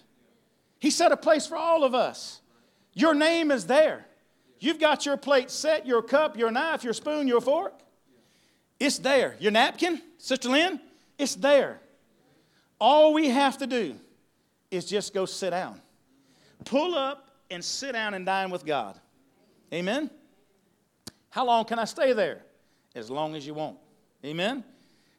He 0.81 0.91
set 0.91 1.13
a 1.13 1.17
place 1.17 1.47
for 1.47 1.57
all 1.57 1.85
of 1.85 1.95
us. 1.95 2.41
Your 2.93 3.15
name 3.15 3.53
is 3.53 3.67
there. 3.67 4.05
You've 4.59 4.81
got 4.81 5.07
your 5.07 5.17
plate 5.17 5.49
set, 5.49 5.87
your 5.87 6.03
cup, 6.03 6.37
your 6.37 6.51
knife, 6.51 6.83
your 6.83 6.93
spoon, 6.93 7.29
your 7.29 7.41
fork. 7.41 7.82
It's 8.83 8.99
there. 8.99 9.37
Your 9.39 9.53
napkin, 9.53 10.03
Sister 10.19 10.49
Lynn, 10.49 10.81
it's 11.17 11.37
there. 11.37 11.79
All 12.81 13.15
we 13.15 13.29
have 13.29 13.57
to 13.59 13.67
do 13.69 13.95
is 14.73 14.87
just 14.87 15.15
go 15.15 15.25
sit 15.25 15.51
down. 15.51 15.81
Pull 16.65 16.97
up 16.97 17.31
and 17.49 17.65
sit 17.65 17.93
down 17.93 18.15
and 18.15 18.27
dine 18.27 18.51
with 18.51 18.67
God. 18.67 18.99
Amen? 19.73 20.11
How 21.31 21.47
long 21.47 21.65
can 21.65 21.79
I 21.79 21.85
stay 21.85 22.13
there? 22.13 22.43
As 22.97 23.09
long 23.09 23.37
as 23.37 23.47
you 23.47 23.55
want. 23.55 23.79
Amen? 24.25 24.65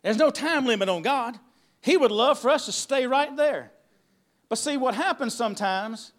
There's 0.02 0.18
no 0.18 0.30
time 0.30 0.66
limit 0.66 0.90
on 0.90 1.02
God. 1.02 1.40
He 1.80 1.96
would 1.96 2.12
love 2.12 2.40
for 2.40 2.50
us 2.50 2.66
to 2.66 2.74
stay 2.74 3.08
right 3.08 3.34
there. 3.38 3.72
But 4.50 4.58
see, 4.58 4.76
what 4.76 4.94
happens 4.94 5.34
sometimes 5.34 6.12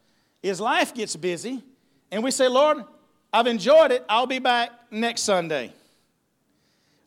is 0.42 0.62
life 0.62 0.94
gets 0.94 1.14
busy, 1.14 1.62
and 2.10 2.24
we 2.24 2.30
say, 2.30 2.48
Lord, 2.48 2.84
I've 3.30 3.46
enjoyed 3.46 3.90
it. 3.90 4.02
I'll 4.08 4.26
be 4.26 4.38
back 4.38 4.70
next 4.90 5.24
Sunday. 5.24 5.74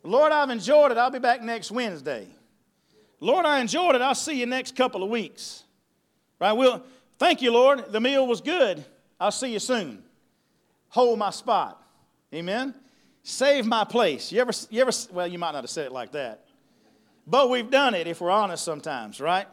Lord, 0.02 0.32
I've 0.32 0.50
enjoyed 0.50 0.92
it. 0.92 0.98
I'll 0.98 1.10
be 1.10 1.18
back 1.18 1.42
next 1.42 1.70
Wednesday. 1.70 2.26
Lord, 3.20 3.44
I 3.44 3.60
enjoyed 3.60 3.94
it. 3.94 4.02
I'll 4.02 4.14
see 4.14 4.38
you 4.38 4.46
next 4.46 4.76
couple 4.76 5.02
of 5.02 5.10
weeks. 5.10 5.64
Right? 6.40 6.52
Well, 6.52 6.84
thank 7.18 7.42
you, 7.42 7.52
Lord. 7.52 7.90
The 7.90 8.00
meal 8.00 8.26
was 8.26 8.40
good. 8.40 8.84
I'll 9.20 9.32
see 9.32 9.52
you 9.52 9.58
soon. 9.58 10.02
Hold 10.90 11.18
my 11.18 11.30
spot. 11.30 11.82
Amen. 12.32 12.74
Save 13.22 13.66
my 13.66 13.84
place. 13.84 14.32
You 14.32 14.40
ever, 14.40 14.52
you 14.70 14.80
ever, 14.80 14.92
well, 15.12 15.26
you 15.26 15.38
might 15.38 15.52
not 15.52 15.64
have 15.64 15.70
said 15.70 15.86
it 15.86 15.92
like 15.92 16.12
that. 16.12 16.44
But 17.26 17.50
we've 17.50 17.70
done 17.70 17.94
it 17.94 18.06
if 18.06 18.20
we're 18.20 18.30
honest 18.30 18.64
sometimes, 18.64 19.20
right? 19.20 19.46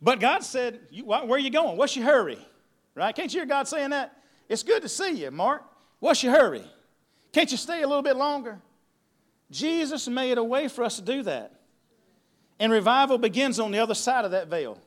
But 0.00 0.18
God 0.18 0.42
said, 0.42 0.80
Where 1.04 1.22
are 1.28 1.38
you 1.38 1.50
going? 1.50 1.76
What's 1.76 1.96
your 1.96 2.06
hurry? 2.06 2.38
Right? 2.94 3.14
Can't 3.14 3.32
you 3.32 3.40
hear 3.40 3.46
God 3.46 3.68
saying 3.68 3.90
that? 3.90 4.16
It's 4.48 4.62
good 4.62 4.82
to 4.82 4.88
see 4.88 5.12
you, 5.12 5.30
Mark. 5.30 5.62
What's 6.00 6.22
your 6.22 6.32
hurry? 6.32 6.64
Can't 7.32 7.50
you 7.50 7.56
stay 7.56 7.82
a 7.82 7.86
little 7.86 8.02
bit 8.02 8.16
longer? 8.16 8.60
Jesus 9.52 10.08
made 10.08 10.38
a 10.38 10.44
way 10.44 10.66
for 10.66 10.82
us 10.82 10.96
to 10.96 11.02
do 11.02 11.22
that. 11.22 11.52
And 12.58 12.72
revival 12.72 13.18
begins 13.18 13.60
on 13.60 13.70
the 13.70 13.78
other 13.78 13.94
side 13.94 14.24
of 14.24 14.32
that 14.32 14.48
veil. 14.48 14.78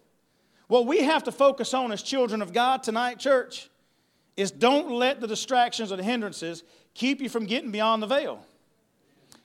What 0.67 0.87
we 0.87 1.03
have 1.03 1.23
to 1.25 1.31
focus 1.31 1.73
on 1.73 1.91
as 1.91 2.01
children 2.01 2.41
of 2.41 2.51
God 2.51 2.83
tonight, 2.83 3.19
church, 3.19 3.69
is 4.35 4.51
don't 4.51 4.91
let 4.91 5.21
the 5.21 5.27
distractions 5.27 5.91
or 5.91 5.97
the 5.97 6.03
hindrances 6.03 6.63
keep 6.93 7.21
you 7.21 7.29
from 7.29 7.45
getting 7.45 7.71
beyond 7.71 8.01
the 8.01 8.07
veil. 8.07 8.45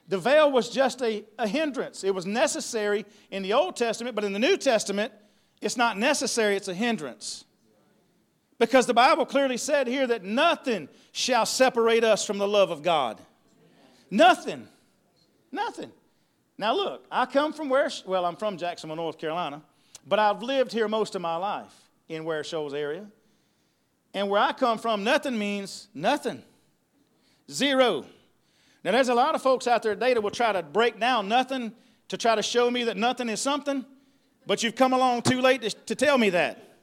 The 0.07 0.17
veil 0.17 0.51
was 0.51 0.69
just 0.69 1.01
a, 1.01 1.23
a 1.37 1.47
hindrance. 1.47 2.03
It 2.03 2.13
was 2.13 2.25
necessary 2.25 3.05
in 3.29 3.43
the 3.43 3.53
Old 3.53 3.75
Testament, 3.75 4.15
but 4.15 4.23
in 4.23 4.33
the 4.33 4.39
New 4.39 4.57
Testament, 4.57 5.13
it's 5.61 5.77
not 5.77 5.97
necessary, 5.97 6.55
it's 6.55 6.67
a 6.67 6.73
hindrance. 6.73 7.45
Because 8.57 8.85
the 8.85 8.93
Bible 8.93 9.25
clearly 9.25 9.57
said 9.57 9.87
here 9.87 10.05
that 10.07 10.23
nothing 10.23 10.89
shall 11.11 11.45
separate 11.45 12.03
us 12.03 12.25
from 12.25 12.39
the 12.39 12.47
love 12.47 12.71
of 12.71 12.83
God. 12.83 13.19
Nothing. 14.09 14.67
Nothing. 15.51 15.91
Now, 16.57 16.75
look, 16.75 17.05
I 17.11 17.25
come 17.25 17.53
from 17.53 17.69
where, 17.69 17.89
well, 18.05 18.25
I'm 18.25 18.35
from 18.35 18.57
Jacksonville, 18.57 18.95
North 18.95 19.17
Carolina, 19.17 19.61
but 20.07 20.19
I've 20.19 20.41
lived 20.43 20.71
here 20.71 20.87
most 20.87 21.15
of 21.15 21.21
my 21.21 21.35
life 21.35 21.73
in 22.07 22.23
Ware 22.23 22.43
Shoals 22.43 22.73
area. 22.73 23.07
And 24.13 24.29
where 24.29 24.41
I 24.41 24.53
come 24.53 24.77
from, 24.77 25.03
nothing 25.03 25.37
means 25.37 25.87
nothing. 25.93 26.43
Zero. 27.49 28.05
Now, 28.83 28.91
there's 28.91 29.09
a 29.09 29.13
lot 29.13 29.35
of 29.35 29.41
folks 29.41 29.67
out 29.67 29.83
there 29.83 29.93
today 29.93 30.13
that 30.13 30.21
will 30.21 30.31
try 30.31 30.51
to 30.51 30.63
break 30.63 30.99
down 30.99 31.27
nothing 31.27 31.71
to 32.09 32.17
try 32.17 32.35
to 32.35 32.43
show 32.43 32.69
me 32.69 32.83
that 32.85 32.97
nothing 32.97 33.29
is 33.29 33.39
something, 33.39 33.85
but 34.45 34.63
you've 34.63 34.75
come 34.75 34.93
along 34.93 35.21
too 35.21 35.41
late 35.41 35.61
to, 35.61 35.69
to 35.69 35.95
tell 35.95 36.17
me 36.17 36.29
that. 36.31 36.77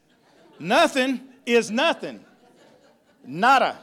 nothing 0.59 1.21
is 1.45 1.71
nothing. 1.71 2.25
Nada. 3.25 3.79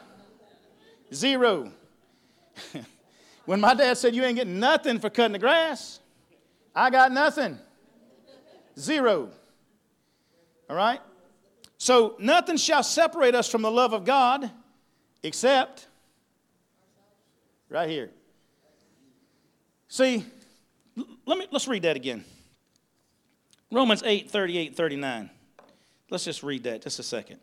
Zero. 1.14 1.72
when 3.46 3.62
my 3.62 3.74
dad 3.74 3.98
said, 3.98 4.16
You 4.16 4.24
ain't 4.24 4.36
getting 4.36 4.60
nothing 4.60 5.00
for 5.00 5.10
cutting 5.10 5.34
the 5.34 5.40
grass, 5.40 6.00
I 6.76 6.90
got 6.90 7.12
nothing. 7.12 7.58
Zero. 8.78 9.30
All 10.70 10.76
right? 10.76 11.00
So, 11.78 12.16
nothing 12.20 12.58
shall 12.58 12.84
separate 12.84 13.36
us 13.36 13.50
from 13.50 13.62
the 13.62 13.72
love 13.72 13.94
of 13.94 14.06
God 14.06 14.50
except 15.24 15.88
right 17.70 17.90
here. 17.90 18.10
See, 19.88 20.26
let 21.26 21.38
me 21.38 21.48
let's 21.52 21.68
read 21.68 21.84
that 21.84 21.96
again. 21.96 22.26
Romans 23.72 24.04
8, 24.06 24.30
38, 24.30 24.76
39. 24.76 25.30
Let's 26.10 26.26
just 26.26 26.44
read 26.44 26.64
that 26.64 26.82
just 26.82 27.00
a 27.00 27.04
second. 27.04 27.40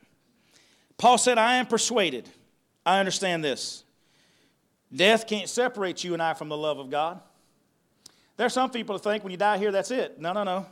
Paul 0.97 1.19
said, 1.19 1.38
I 1.38 1.57
am 1.57 1.67
persuaded. 1.67 2.29
I 2.87 3.01
understand 3.01 3.43
this. 3.45 3.85
Death 4.95 5.27
can't 5.27 5.49
separate 5.49 6.05
you 6.05 6.13
and 6.13 6.23
I 6.23 6.35
from 6.35 6.49
the 6.49 6.57
love 6.57 6.79
of 6.79 6.91
God. 6.91 7.21
There 8.37 8.47
are 8.47 8.51
some 8.51 8.71
people 8.71 8.97
who 8.97 9.03
think 9.03 9.25
when 9.25 9.31
you 9.31 9.37
die 9.37 9.59
here, 9.59 9.73
that's 9.73 9.91
it. 9.91 10.21
No, 10.21 10.33
no, 10.33 10.45
no. 10.45 10.67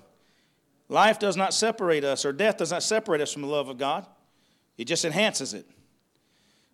Life 0.89 1.19
does 1.19 1.37
not 1.37 1.55
separate 1.55 2.05
us, 2.05 2.25
or 2.25 2.33
death 2.33 2.57
does 2.57 2.73
not 2.73 2.83
separate 2.83 3.21
us 3.21 3.33
from 3.33 3.43
the 3.43 3.49
love 3.49 3.69
of 3.69 3.79
God, 3.79 4.07
it 4.77 4.87
just 4.87 5.05
enhances 5.05 5.55
it. 5.55 5.67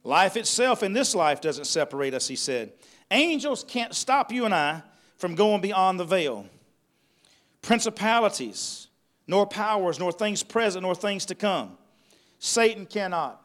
Life 0.04 0.36
itself 0.36 0.82
in 0.82 0.92
this 0.92 1.14
life 1.14 1.40
doesn't 1.40 1.64
separate 1.64 2.14
us, 2.14 2.28
he 2.28 2.36
said. 2.36 2.72
Angels 3.10 3.64
can't 3.66 3.94
stop 3.94 4.32
you 4.32 4.44
and 4.44 4.54
I 4.54 4.82
from 5.18 5.34
going 5.34 5.60
beyond 5.60 5.98
the 5.98 6.04
veil. 6.04 6.46
Principalities, 7.60 8.86
nor 9.26 9.46
powers, 9.46 9.98
nor 9.98 10.12
things 10.12 10.42
present, 10.44 10.82
nor 10.82 10.94
things 10.94 11.26
to 11.26 11.34
come. 11.34 11.76
Satan 12.38 12.86
cannot. 12.86 13.42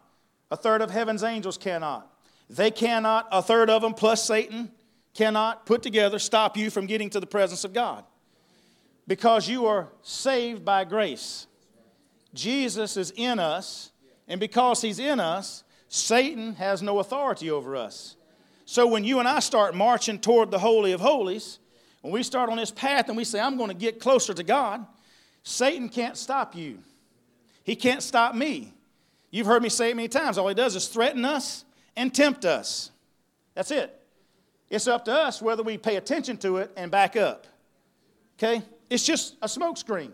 A 0.51 0.55
third 0.55 0.81
of 0.81 0.91
heaven's 0.91 1.23
angels 1.23 1.57
cannot. 1.57 2.10
They 2.51 2.69
cannot, 2.69 3.29
a 3.31 3.41
third 3.41 3.69
of 3.69 3.81
them 3.81 3.93
plus 3.93 4.25
Satan, 4.25 4.71
cannot 5.13 5.65
put 5.65 5.81
together 5.81 6.19
stop 6.19 6.57
you 6.57 6.69
from 6.69 6.85
getting 6.85 7.09
to 7.11 7.21
the 7.21 7.25
presence 7.25 7.63
of 7.63 7.71
God. 7.71 8.03
Because 9.07 9.47
you 9.47 9.67
are 9.67 9.87
saved 10.01 10.65
by 10.65 10.83
grace. 10.83 11.47
Jesus 12.33 12.97
is 12.97 13.13
in 13.15 13.39
us, 13.39 13.91
and 14.27 14.37
because 14.37 14.81
he's 14.81 14.99
in 14.99 15.21
us, 15.21 15.63
Satan 15.87 16.55
has 16.55 16.81
no 16.81 16.99
authority 16.99 17.49
over 17.49 17.77
us. 17.77 18.17
So 18.65 18.85
when 18.85 19.05
you 19.05 19.19
and 19.19 19.29
I 19.29 19.39
start 19.39 19.73
marching 19.73 20.19
toward 20.19 20.51
the 20.51 20.59
Holy 20.59 20.91
of 20.91 20.99
Holies, 20.99 21.59
when 22.01 22.11
we 22.11 22.21
start 22.21 22.49
on 22.49 22.57
this 22.57 22.71
path 22.71 23.07
and 23.07 23.15
we 23.15 23.23
say, 23.23 23.39
I'm 23.39 23.55
going 23.55 23.69
to 23.69 23.75
get 23.75 24.01
closer 24.01 24.33
to 24.33 24.43
God, 24.43 24.85
Satan 25.43 25.87
can't 25.87 26.17
stop 26.17 26.53
you. 26.53 26.79
He 27.63 27.77
can't 27.77 28.03
stop 28.03 28.35
me. 28.35 28.73
You've 29.29 29.47
heard 29.47 29.63
me 29.63 29.69
say 29.69 29.91
it 29.91 29.95
many 29.95 30.09
times. 30.09 30.37
All 30.37 30.49
he 30.49 30.53
does 30.53 30.75
is 30.75 30.89
threaten 30.89 31.23
us 31.23 31.63
and 31.95 32.13
tempt 32.13 32.45
us. 32.45 32.91
That's 33.53 33.71
it. 33.71 33.97
It's 34.69 34.87
up 34.87 35.05
to 35.05 35.13
us 35.13 35.41
whether 35.41 35.63
we 35.63 35.77
pay 35.77 35.97
attention 35.97 36.37
to 36.37 36.57
it 36.57 36.71
and 36.77 36.89
back 36.89 37.17
up. 37.17 37.45
Okay? 38.37 38.63
It's 38.89 39.05
just 39.05 39.35
a 39.41 39.47
smokescreen. 39.47 40.11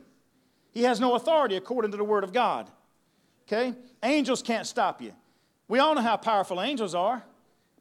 He 0.72 0.84
has 0.84 1.00
no 1.00 1.16
authority 1.16 1.56
according 1.56 1.92
to 1.92 1.98
the 1.98 2.04
Word 2.04 2.24
of 2.24 2.34
God. 2.34 2.70
Okay? 3.48 3.74
Angels 4.04 4.42
can't 4.42 4.66
stop 4.66 5.02
you. 5.02 5.14
We 5.68 5.80
all 5.80 5.96
know 5.96 6.02
how 6.02 6.18
powerful 6.18 6.62
angels 6.62 6.96
are, 6.96 7.24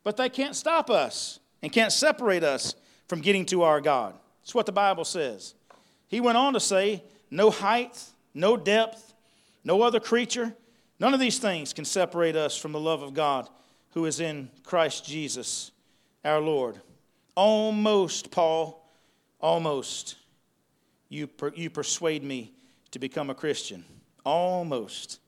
but 0.04 0.16
they 0.16 0.28
can't 0.28 0.54
stop 0.54 0.90
us 0.90 1.40
and 1.62 1.72
can't 1.72 1.92
separate 1.92 2.44
us 2.44 2.74
from 3.08 3.20
getting 3.20 3.46
to 3.46 3.62
our 3.62 3.80
God. 3.80 4.14
That's 4.42 4.54
what 4.54 4.66
the 4.66 4.72
Bible 4.72 5.04
says. 5.04 5.54
He 6.08 6.20
went 6.20 6.36
on 6.36 6.52
to 6.52 6.60
say, 6.60 7.02
No 7.30 7.50
height, 7.50 8.02
no 8.34 8.56
depth, 8.56 9.14
no 9.64 9.82
other 9.82 10.00
creature, 10.00 10.54
none 11.00 11.14
of 11.14 11.20
these 11.20 11.38
things 11.38 11.72
can 11.72 11.84
separate 11.84 12.36
us 12.36 12.56
from 12.56 12.72
the 12.72 12.80
love 12.80 13.02
of 13.02 13.14
God 13.14 13.48
who 13.96 14.04
is 14.04 14.20
in 14.20 14.50
Christ 14.62 15.06
Jesus 15.06 15.72
our 16.22 16.38
Lord. 16.38 16.78
Almost, 17.34 18.30
Paul, 18.30 18.86
almost, 19.40 20.16
you, 21.08 21.26
per, 21.26 21.50
you 21.56 21.70
persuade 21.70 22.22
me 22.22 22.52
to 22.90 22.98
become 22.98 23.30
a 23.30 23.34
Christian. 23.34 23.86
Almost. 24.22 25.18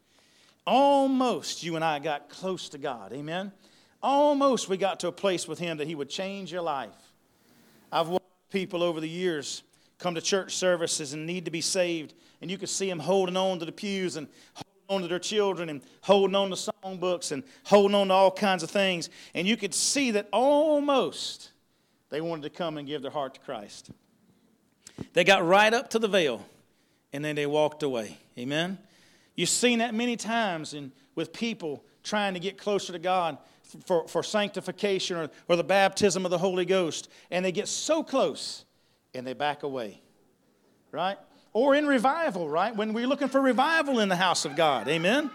Almost 0.66 1.62
you 1.62 1.76
and 1.76 1.84
I 1.84 1.98
got 1.98 2.28
close 2.28 2.68
to 2.68 2.76
God. 2.76 3.14
Amen? 3.14 3.52
Almost 4.02 4.68
we 4.68 4.76
got 4.76 5.00
to 5.00 5.08
a 5.08 5.12
place 5.12 5.48
with 5.48 5.58
Him 5.58 5.78
that 5.78 5.86
He 5.86 5.94
would 5.94 6.10
change 6.10 6.52
your 6.52 6.60
life. 6.60 6.90
I've 7.90 8.08
watched 8.08 8.50
people 8.50 8.82
over 8.82 9.00
the 9.00 9.08
years 9.08 9.62
come 9.96 10.14
to 10.14 10.20
church 10.20 10.54
services 10.54 11.14
and 11.14 11.24
need 11.24 11.46
to 11.46 11.50
be 11.50 11.62
saved, 11.62 12.12
and 12.42 12.50
you 12.50 12.58
can 12.58 12.68
see 12.68 12.86
them 12.86 12.98
holding 12.98 13.38
on 13.38 13.60
to 13.60 13.64
the 13.64 13.72
pews 13.72 14.16
and 14.16 14.28
on 14.88 15.02
to 15.02 15.08
their 15.08 15.18
children 15.18 15.68
and 15.68 15.82
holding 16.00 16.34
on 16.34 16.50
to 16.50 16.56
songbooks 16.56 17.32
and 17.32 17.42
holding 17.64 17.94
on 17.94 18.08
to 18.08 18.14
all 18.14 18.30
kinds 18.30 18.62
of 18.62 18.70
things. 18.70 19.10
And 19.34 19.46
you 19.46 19.56
could 19.56 19.74
see 19.74 20.12
that 20.12 20.28
almost 20.32 21.50
they 22.10 22.20
wanted 22.20 22.42
to 22.42 22.50
come 22.50 22.78
and 22.78 22.86
give 22.86 23.02
their 23.02 23.10
heart 23.10 23.34
to 23.34 23.40
Christ. 23.40 23.90
They 25.12 25.24
got 25.24 25.46
right 25.46 25.72
up 25.72 25.90
to 25.90 25.98
the 25.98 26.08
veil 26.08 26.44
and 27.12 27.24
then 27.24 27.36
they 27.36 27.46
walked 27.46 27.82
away. 27.82 28.18
Amen? 28.38 28.78
You've 29.36 29.48
seen 29.48 29.78
that 29.78 29.94
many 29.94 30.16
times 30.16 30.74
in, 30.74 30.92
with 31.14 31.32
people 31.32 31.84
trying 32.02 32.34
to 32.34 32.40
get 32.40 32.58
closer 32.58 32.92
to 32.92 32.98
God 32.98 33.38
for, 33.84 34.08
for 34.08 34.22
sanctification 34.22 35.16
or, 35.16 35.30
or 35.48 35.56
the 35.56 35.64
baptism 35.64 36.24
of 36.24 36.30
the 36.30 36.38
Holy 36.38 36.64
Ghost, 36.64 37.08
and 37.30 37.44
they 37.44 37.52
get 37.52 37.68
so 37.68 38.02
close 38.02 38.64
and 39.14 39.26
they 39.26 39.34
back 39.34 39.62
away, 39.62 40.00
right? 40.90 41.18
Or 41.58 41.74
in 41.74 41.88
revival, 41.88 42.48
right? 42.48 42.72
When 42.76 42.92
we're 42.92 43.08
looking 43.08 43.26
for 43.26 43.40
revival 43.40 43.98
in 43.98 44.08
the 44.08 44.14
house 44.14 44.44
of 44.44 44.54
God, 44.54 44.86
amen? 44.86 45.28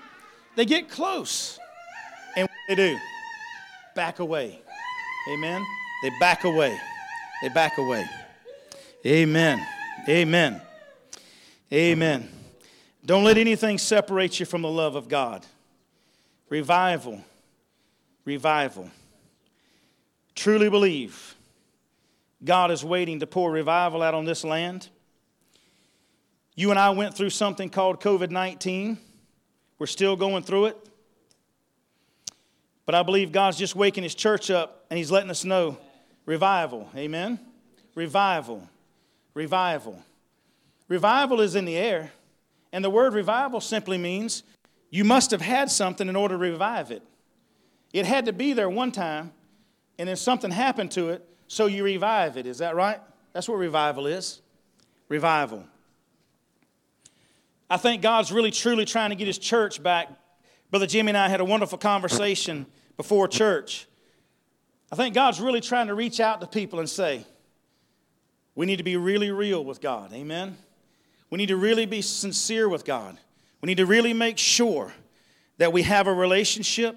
They 0.55 0.63
get 0.63 0.87
close, 0.87 1.59
and 2.37 2.47
what 2.47 2.55
do 2.69 2.75
they 2.77 2.93
do? 2.93 2.99
Back 3.93 4.19
away, 4.19 4.61
amen? 5.29 5.61
They 6.01 6.11
back 6.21 6.45
away. 6.45 6.79
They 7.41 7.49
back 7.49 7.77
away. 7.77 8.05
Amen. 9.05 9.67
Amen. 10.07 10.61
Amen. 11.73 12.29
Don't 13.05 13.25
let 13.25 13.37
anything 13.37 13.77
separate 13.77 14.39
you 14.39 14.45
from 14.45 14.61
the 14.61 14.69
love 14.69 14.95
of 14.95 15.09
God. 15.09 15.45
Revival. 16.47 17.21
Revival. 18.23 18.89
Truly 20.35 20.69
believe 20.69 21.35
God 22.41 22.71
is 22.71 22.81
waiting 22.81 23.19
to 23.19 23.27
pour 23.27 23.51
revival 23.51 24.01
out 24.01 24.13
on 24.13 24.23
this 24.23 24.45
land. 24.45 24.87
You 26.55 26.69
and 26.69 26.79
I 26.79 26.91
went 26.91 27.15
through 27.15 27.31
something 27.31 27.69
called 27.69 27.99
COVID 27.99 28.29
19. 28.29 28.97
We're 29.79 29.87
still 29.87 30.15
going 30.15 30.43
through 30.43 30.67
it. 30.67 30.77
But 32.85 32.95
I 32.95 33.03
believe 33.03 33.31
God's 33.31 33.57
just 33.57 33.75
waking 33.75 34.03
His 34.03 34.15
church 34.15 34.51
up 34.51 34.85
and 34.89 34.97
He's 34.97 35.11
letting 35.11 35.29
us 35.29 35.43
know 35.43 35.77
revival. 36.25 36.89
Amen? 36.95 37.39
Revival. 37.95 38.67
Revival. 39.33 40.01
Revival 40.87 41.41
is 41.41 41.55
in 41.55 41.65
the 41.65 41.75
air. 41.75 42.11
And 42.71 42.83
the 42.83 42.89
word 42.89 43.13
revival 43.13 43.61
simply 43.61 43.97
means 43.97 44.43
you 44.89 45.03
must 45.03 45.31
have 45.31 45.41
had 45.41 45.71
something 45.71 46.07
in 46.07 46.15
order 46.15 46.35
to 46.35 46.39
revive 46.39 46.91
it. 46.91 47.03
It 47.93 48.05
had 48.05 48.25
to 48.25 48.33
be 48.33 48.53
there 48.53 48.69
one 48.69 48.91
time, 48.91 49.31
and 49.99 50.09
then 50.09 50.15
something 50.15 50.49
happened 50.49 50.91
to 50.91 51.09
it, 51.09 51.27
so 51.47 51.67
you 51.67 51.83
revive 51.83 52.37
it. 52.37 52.47
Is 52.47 52.57
that 52.57 52.75
right? 52.75 52.99
That's 53.31 53.47
what 53.47 53.59
revival 53.59 54.07
is. 54.07 54.41
Revival. 55.09 55.63
I 57.73 57.77
think 57.77 58.03
God's 58.03 58.31
really 58.31 58.51
truly 58.51 58.85
trying 58.85 59.09
to 59.09 59.15
get 59.15 59.25
his 59.25 59.39
church 59.39 59.81
back. 59.81 60.07
Brother 60.69 60.85
Jimmy 60.85 61.09
and 61.09 61.17
I 61.17 61.27
had 61.27 61.39
a 61.39 61.43
wonderful 61.43 61.79
conversation 61.79 62.67
before 62.97 63.27
church. 63.27 63.87
I 64.91 64.95
think 64.95 65.15
God's 65.15 65.41
really 65.41 65.59
trying 65.59 65.87
to 65.87 65.95
reach 65.95 66.19
out 66.19 66.39
to 66.41 66.45
people 66.45 66.77
and 66.77 66.87
say, 66.87 67.25
we 68.53 68.67
need 68.67 68.75
to 68.75 68.83
be 68.83 68.95
really 68.95 69.31
real 69.31 69.65
with 69.65 69.81
God. 69.81 70.13
Amen? 70.13 70.55
We 71.31 71.37
need 71.37 71.47
to 71.47 71.57
really 71.57 71.87
be 71.87 72.03
sincere 72.03 72.69
with 72.69 72.85
God. 72.85 73.17
We 73.59 73.65
need 73.65 73.77
to 73.77 73.87
really 73.87 74.13
make 74.13 74.37
sure 74.37 74.93
that 75.57 75.73
we 75.73 75.81
have 75.81 76.05
a 76.05 76.13
relationship 76.13 76.95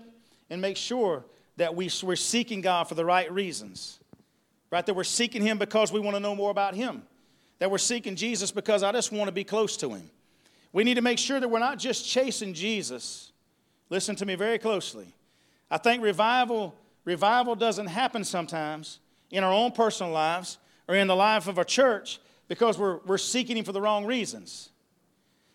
and 0.50 0.60
make 0.60 0.76
sure 0.76 1.24
that 1.56 1.74
we, 1.74 1.88
we're 2.02 2.16
seeking 2.16 2.60
God 2.60 2.84
for 2.86 2.96
the 2.96 3.04
right 3.06 3.32
reasons. 3.32 3.98
Right? 4.70 4.84
That 4.84 4.92
we're 4.92 5.04
seeking 5.04 5.40
Him 5.40 5.56
because 5.56 5.90
we 5.90 6.00
want 6.00 6.16
to 6.16 6.20
know 6.20 6.34
more 6.34 6.50
about 6.50 6.74
Him. 6.74 7.02
That 7.60 7.70
we're 7.70 7.78
seeking 7.78 8.14
Jesus 8.14 8.50
because 8.50 8.82
I 8.82 8.92
just 8.92 9.10
want 9.10 9.28
to 9.28 9.32
be 9.32 9.42
close 9.42 9.78
to 9.78 9.94
Him. 9.94 10.10
We 10.76 10.84
need 10.84 10.96
to 10.96 11.00
make 11.00 11.18
sure 11.18 11.40
that 11.40 11.48
we're 11.48 11.58
not 11.58 11.78
just 11.78 12.06
chasing 12.06 12.52
Jesus. 12.52 13.32
Listen 13.88 14.14
to 14.16 14.26
me 14.26 14.34
very 14.34 14.58
closely. 14.58 15.06
I 15.70 15.78
think 15.78 16.02
revival, 16.02 16.74
revival 17.06 17.54
doesn't 17.54 17.86
happen 17.86 18.24
sometimes 18.24 18.98
in 19.30 19.42
our 19.42 19.54
own 19.54 19.72
personal 19.72 20.12
lives 20.12 20.58
or 20.86 20.94
in 20.94 21.06
the 21.06 21.16
life 21.16 21.48
of 21.48 21.56
our 21.56 21.64
church 21.64 22.20
because 22.46 22.78
we're, 22.78 22.98
we're 23.06 23.16
seeking 23.16 23.56
Him 23.56 23.64
for 23.64 23.72
the 23.72 23.80
wrong 23.80 24.04
reasons. 24.04 24.68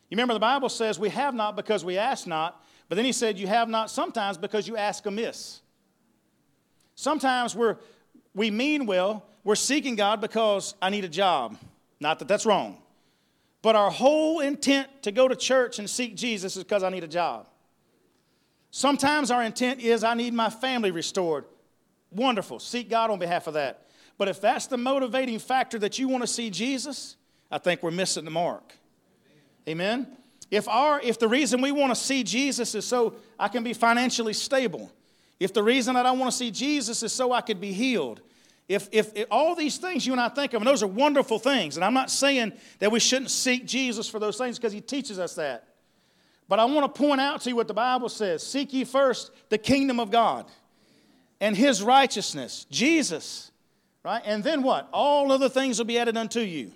You 0.09 0.15
remember 0.15 0.33
the 0.33 0.39
Bible 0.39 0.69
says 0.69 0.97
we 0.97 1.09
have 1.09 1.35
not 1.35 1.55
because 1.55 1.85
we 1.85 1.99
ask 1.99 2.25
not, 2.25 2.59
but 2.89 2.95
then 2.95 3.05
He 3.05 3.11
said 3.11 3.37
you 3.37 3.45
have 3.45 3.69
not 3.69 3.91
sometimes 3.91 4.39
because 4.39 4.67
you 4.67 4.75
ask 4.75 5.05
amiss. 5.05 5.61
Sometimes 6.95 7.55
we're, 7.55 7.77
we 8.33 8.49
mean 8.49 8.87
well, 8.87 9.27
we're 9.43 9.53
seeking 9.53 9.95
God 9.95 10.19
because 10.19 10.73
I 10.81 10.89
need 10.89 11.05
a 11.05 11.09
job. 11.09 11.59
Not 11.99 12.17
that 12.17 12.27
that's 12.27 12.47
wrong. 12.47 12.80
But 13.61 13.75
our 13.75 13.91
whole 13.91 14.39
intent 14.39 14.87
to 15.03 15.11
go 15.11 15.27
to 15.27 15.35
church 15.35 15.79
and 15.79 15.89
seek 15.89 16.15
Jesus 16.15 16.57
is 16.57 16.63
because 16.63 16.83
I 16.83 16.89
need 16.89 17.03
a 17.03 17.07
job. 17.07 17.47
Sometimes 18.71 19.29
our 19.29 19.43
intent 19.43 19.81
is 19.81 20.03
I 20.03 20.13
need 20.13 20.33
my 20.33 20.49
family 20.49 20.91
restored. 20.91 21.45
Wonderful. 22.11 22.59
Seek 22.59 22.89
God 22.89 23.11
on 23.11 23.19
behalf 23.19 23.47
of 23.47 23.53
that. 23.53 23.87
But 24.17 24.27
if 24.27 24.41
that's 24.41 24.67
the 24.67 24.77
motivating 24.77 25.39
factor 25.39 25.77
that 25.79 25.99
you 25.99 26.07
want 26.07 26.23
to 26.23 26.27
see 26.27 26.49
Jesus, 26.49 27.17
I 27.51 27.57
think 27.57 27.83
we're 27.83 27.91
missing 27.91 28.25
the 28.25 28.31
mark. 28.31 28.73
Amen. 29.67 30.07
If 30.49 30.67
our 30.67 30.99
if 31.01 31.19
the 31.19 31.27
reason 31.27 31.61
we 31.61 31.71
want 31.71 31.93
to 31.93 31.99
see 31.99 32.23
Jesus 32.23 32.75
is 32.75 32.85
so 32.85 33.15
I 33.39 33.47
can 33.47 33.63
be 33.63 33.73
financially 33.73 34.33
stable, 34.33 34.91
if 35.39 35.53
the 35.53 35.63
reason 35.63 35.95
that 35.95 36.05
I 36.05 36.11
want 36.11 36.31
to 36.31 36.37
see 36.37 36.51
Jesus 36.51 37.03
is 37.03 37.13
so 37.13 37.31
I 37.31 37.41
could 37.41 37.61
be 37.61 37.71
healed, 37.71 38.21
if, 38.71 38.87
if, 38.91 39.11
if, 39.15 39.27
all 39.29 39.55
these 39.55 39.77
things 39.77 40.05
you 40.05 40.13
and 40.13 40.21
I 40.21 40.29
think 40.29 40.53
of, 40.53 40.61
and 40.61 40.67
those 40.67 40.81
are 40.83 40.87
wonderful 40.87 41.39
things, 41.39 41.75
and 41.75 41.83
I'm 41.83 41.93
not 41.93 42.09
saying 42.09 42.53
that 42.79 42.91
we 42.91 42.99
shouldn't 42.99 43.31
seek 43.31 43.65
Jesus 43.65 44.09
for 44.09 44.19
those 44.19 44.37
things 44.37 44.57
because 44.57 44.73
he 44.73 44.81
teaches 44.81 45.19
us 45.19 45.35
that. 45.35 45.67
But 46.47 46.59
I 46.59 46.65
want 46.65 46.93
to 46.93 47.01
point 47.01 47.21
out 47.21 47.41
to 47.41 47.49
you 47.49 47.55
what 47.55 47.67
the 47.67 47.73
Bible 47.73 48.09
says 48.09 48.45
Seek 48.45 48.73
ye 48.73 48.83
first 48.83 49.31
the 49.49 49.57
kingdom 49.57 49.99
of 49.99 50.11
God 50.11 50.45
and 51.39 51.55
his 51.55 51.81
righteousness, 51.81 52.65
Jesus. 52.69 53.51
Right? 54.03 54.21
And 54.25 54.43
then 54.43 54.63
what? 54.63 54.89
All 54.91 55.31
other 55.31 55.49
things 55.49 55.77
will 55.77 55.85
be 55.85 55.99
added 55.99 56.17
unto 56.17 56.39
you. 56.39 56.71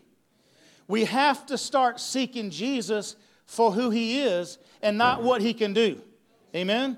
We 0.87 1.05
have 1.05 1.45
to 1.47 1.57
start 1.57 1.99
seeking 1.99 2.51
Jesus 2.51 3.15
for 3.45 3.71
who 3.71 3.89
he 3.89 4.21
is 4.21 4.57
and 4.81 4.97
not 4.97 5.23
what 5.23 5.41
he 5.41 5.53
can 5.53 5.73
do. 5.73 5.99
Amen? 6.55 6.97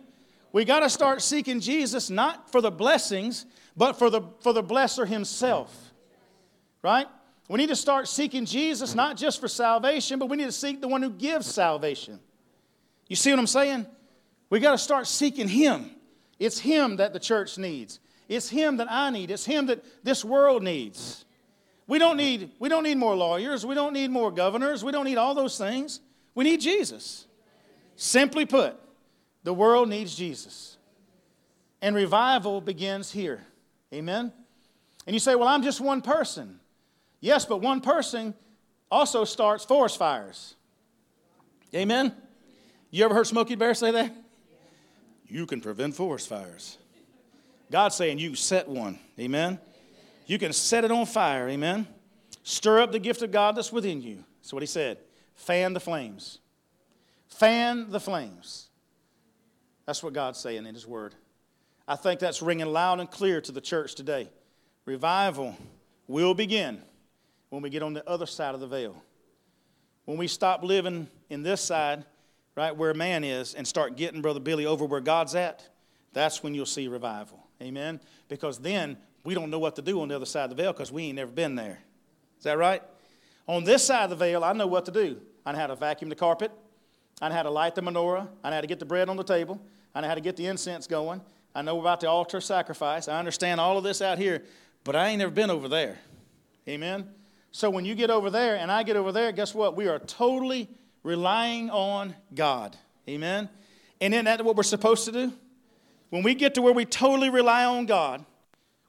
We 0.51 0.65
got 0.65 0.81
to 0.81 0.89
start 0.89 1.21
seeking 1.21 1.59
Jesus 1.59 2.09
not 2.09 2.51
for 2.51 2.61
the 2.61 2.71
blessings, 2.71 3.45
but 3.77 3.93
for 3.93 4.09
the, 4.09 4.21
for 4.41 4.51
the 4.51 4.63
blesser 4.63 5.07
himself. 5.07 5.93
Right? 6.81 7.07
We 7.47 7.57
need 7.57 7.69
to 7.69 7.75
start 7.75 8.07
seeking 8.07 8.45
Jesus 8.45 8.95
not 8.95 9.15
just 9.15 9.39
for 9.39 9.47
salvation, 9.47 10.19
but 10.19 10.27
we 10.27 10.35
need 10.35 10.45
to 10.45 10.51
seek 10.51 10.81
the 10.81 10.87
one 10.87 11.01
who 11.01 11.11
gives 11.11 11.45
salvation. 11.47 12.19
You 13.07 13.15
see 13.15 13.29
what 13.29 13.39
I'm 13.39 13.47
saying? 13.47 13.85
We 14.49 14.59
got 14.59 14.71
to 14.71 14.77
start 14.77 15.07
seeking 15.07 15.47
him. 15.47 15.91
It's 16.39 16.59
him 16.59 16.97
that 16.97 17.13
the 17.13 17.19
church 17.19 17.57
needs. 17.57 17.99
It's 18.29 18.49
Him 18.49 18.77
that 18.77 18.91
I 18.91 19.09
need. 19.09 19.31
It's 19.31 19.45
Him 19.45 19.67
that 19.67 19.83
this 20.03 20.23
world 20.23 20.63
needs. 20.63 21.25
We 21.87 21.99
don't 21.99 22.17
need, 22.17 22.51
we 22.59 22.67
don't 22.67 22.83
need 22.83 22.97
more 22.97 23.15
lawyers. 23.15 23.65
We 23.65 23.75
don't 23.75 23.93
need 23.93 24.11
more 24.11 24.31
governors. 24.31 24.83
We 24.83 24.91
don't 24.91 25.05
need 25.05 25.17
all 25.17 25.33
those 25.33 25.57
things. 25.57 26.01
We 26.35 26.43
need 26.43 26.59
Jesus. 26.59 27.25
Simply 27.95 28.45
put, 28.45 28.75
the 29.43 29.53
world 29.53 29.87
needs 29.87 30.15
Jesus. 30.15 30.77
And 31.81 31.95
revival 31.95 32.59
begins 32.59 33.11
here. 33.11 33.45
Amen? 33.93 34.31
And 35.05 35.13
you 35.13 35.19
say, 35.19 35.35
well, 35.35 35.47
I'm 35.47 35.63
just 35.63 35.79
one 35.79 36.01
person. 36.01 36.59
Yes, 37.19 37.45
but 37.45 37.61
one 37.61 37.81
person 37.81 38.33
also 38.91 39.23
starts 39.23 39.63
forest 39.63 39.97
fires. 39.97 40.55
Amen? 41.73 42.13
You 42.91 43.05
ever 43.05 43.13
heard 43.13 43.27
Smokey 43.27 43.55
Bear 43.55 43.73
say 43.73 43.91
that? 43.91 44.13
You 45.27 45.45
can 45.45 45.61
prevent 45.61 45.95
forest 45.95 46.29
fires. 46.29 46.77
God's 47.71 47.95
saying 47.95 48.19
you 48.19 48.35
set 48.35 48.67
one. 48.67 48.97
Amen. 49.19 49.59
You 50.25 50.37
can 50.39 50.53
set 50.53 50.85
it 50.85 50.91
on 50.91 51.05
fire. 51.05 51.49
Amen. 51.49 51.87
Stir 52.43 52.81
up 52.81 52.91
the 52.91 52.99
gift 52.99 53.21
of 53.21 53.31
God 53.31 53.55
that's 53.55 53.71
within 53.71 54.01
you. 54.01 54.23
That's 54.39 54.53
what 54.53 54.63
he 54.63 54.67
said. 54.67 54.99
Fan 55.35 55.73
the 55.73 55.79
flames. 55.79 56.39
Fan 57.27 57.89
the 57.89 57.99
flames. 57.99 58.69
That's 59.85 60.01
what 60.01 60.13
God's 60.13 60.39
saying 60.39 60.65
in 60.65 60.73
his 60.73 60.87
word. 60.87 61.13
I 61.87 61.95
think 61.95 62.19
that's 62.19 62.41
ringing 62.41 62.67
loud 62.67 62.99
and 62.99 63.09
clear 63.09 63.39
to 63.41 63.51
the 63.51 63.61
church 63.61 63.95
today. 63.95 64.29
Revival 64.85 65.55
will 66.07 66.33
begin 66.33 66.81
when 67.49 67.61
we 67.61 67.69
get 67.69 67.81
on 67.83 67.93
the 67.93 68.07
other 68.09 68.25
side 68.25 68.53
of 68.53 68.59
the 68.59 68.67
veil. 68.67 69.01
When 70.05 70.17
we 70.17 70.27
stop 70.27 70.63
living 70.63 71.07
in 71.29 71.43
this 71.43 71.61
side, 71.61 72.05
right 72.55 72.75
where 72.75 72.93
man 72.93 73.23
is, 73.23 73.53
and 73.53 73.67
start 73.67 73.95
getting 73.95 74.21
Brother 74.21 74.39
Billy 74.39 74.65
over 74.65 74.85
where 74.85 75.01
God's 75.01 75.35
at, 75.35 75.67
that's 76.13 76.43
when 76.43 76.53
you'll 76.53 76.65
see 76.65 76.87
revival. 76.87 77.45
Amen? 77.61 77.99
Because 78.27 78.57
then 78.57 78.97
we 79.23 79.33
don't 79.33 79.49
know 79.49 79.59
what 79.59 79.75
to 79.75 79.81
do 79.81 80.01
on 80.01 80.07
the 80.09 80.15
other 80.15 80.25
side 80.25 80.45
of 80.45 80.49
the 80.51 80.55
veil 80.55 80.73
because 80.73 80.91
we 80.91 81.03
ain't 81.03 81.15
never 81.15 81.31
been 81.31 81.55
there. 81.55 81.79
Is 82.37 82.43
that 82.43 82.57
right? 82.57 82.81
On 83.47 83.63
this 83.63 83.83
side 83.83 84.05
of 84.05 84.09
the 84.11 84.15
veil, 84.15 84.43
I 84.43 84.53
know 84.53 84.67
what 84.67 84.85
to 84.85 84.91
do. 84.91 85.21
I 85.45 85.51
know 85.53 85.59
how 85.59 85.67
to 85.67 85.75
vacuum 85.75 86.09
the 86.09 86.15
carpet. 86.15 86.51
I 87.21 87.29
know 87.29 87.35
how 87.35 87.43
to 87.43 87.49
light 87.49 87.75
the 87.75 87.81
menorah. 87.81 88.27
I 88.43 88.49
know 88.49 88.55
how 88.55 88.61
to 88.61 88.67
get 88.67 88.79
the 88.79 88.85
bread 88.85 89.09
on 89.09 89.17
the 89.17 89.23
table. 89.23 89.61
I 89.95 90.01
know 90.01 90.07
how 90.07 90.15
to 90.15 90.21
get 90.21 90.35
the 90.35 90.45
incense 90.45 90.85
going. 90.85 91.21
I 91.55 91.61
know 91.61 91.79
about 91.79 92.01
the 92.01 92.09
altar 92.09 92.41
sacrifice. 92.41 93.07
I 93.07 93.17
understand 93.17 93.59
all 93.59 93.77
of 93.77 93.83
this 93.83 94.01
out 94.01 94.17
here, 94.17 94.43
but 94.83 94.95
I 94.95 95.09
ain't 95.09 95.19
never 95.19 95.31
been 95.31 95.49
over 95.49 95.67
there. 95.67 95.97
Amen? 96.67 97.09
So 97.51 97.69
when 97.69 97.85
you 97.85 97.95
get 97.95 98.09
over 98.09 98.29
there 98.29 98.55
and 98.57 98.71
I 98.71 98.83
get 98.83 98.95
over 98.95 99.11
there, 99.11 99.31
guess 99.31 99.55
what? 99.55 99.75
We 99.75 99.87
are 99.87 99.99
totally 99.99 100.69
relying 101.03 101.69
on 101.69 102.15
God. 102.35 102.77
Amen? 103.09 103.49
And 103.99 104.13
isn't 104.13 104.25
that 104.25 104.43
what 104.43 104.55
we're 104.55 104.63
supposed 104.63 105.05
to 105.05 105.11
do? 105.11 105.33
When 106.09 106.23
we 106.23 106.35
get 106.35 106.55
to 106.55 106.61
where 106.61 106.73
we 106.73 106.85
totally 106.85 107.29
rely 107.29 107.65
on 107.65 107.85
God, 107.85 108.23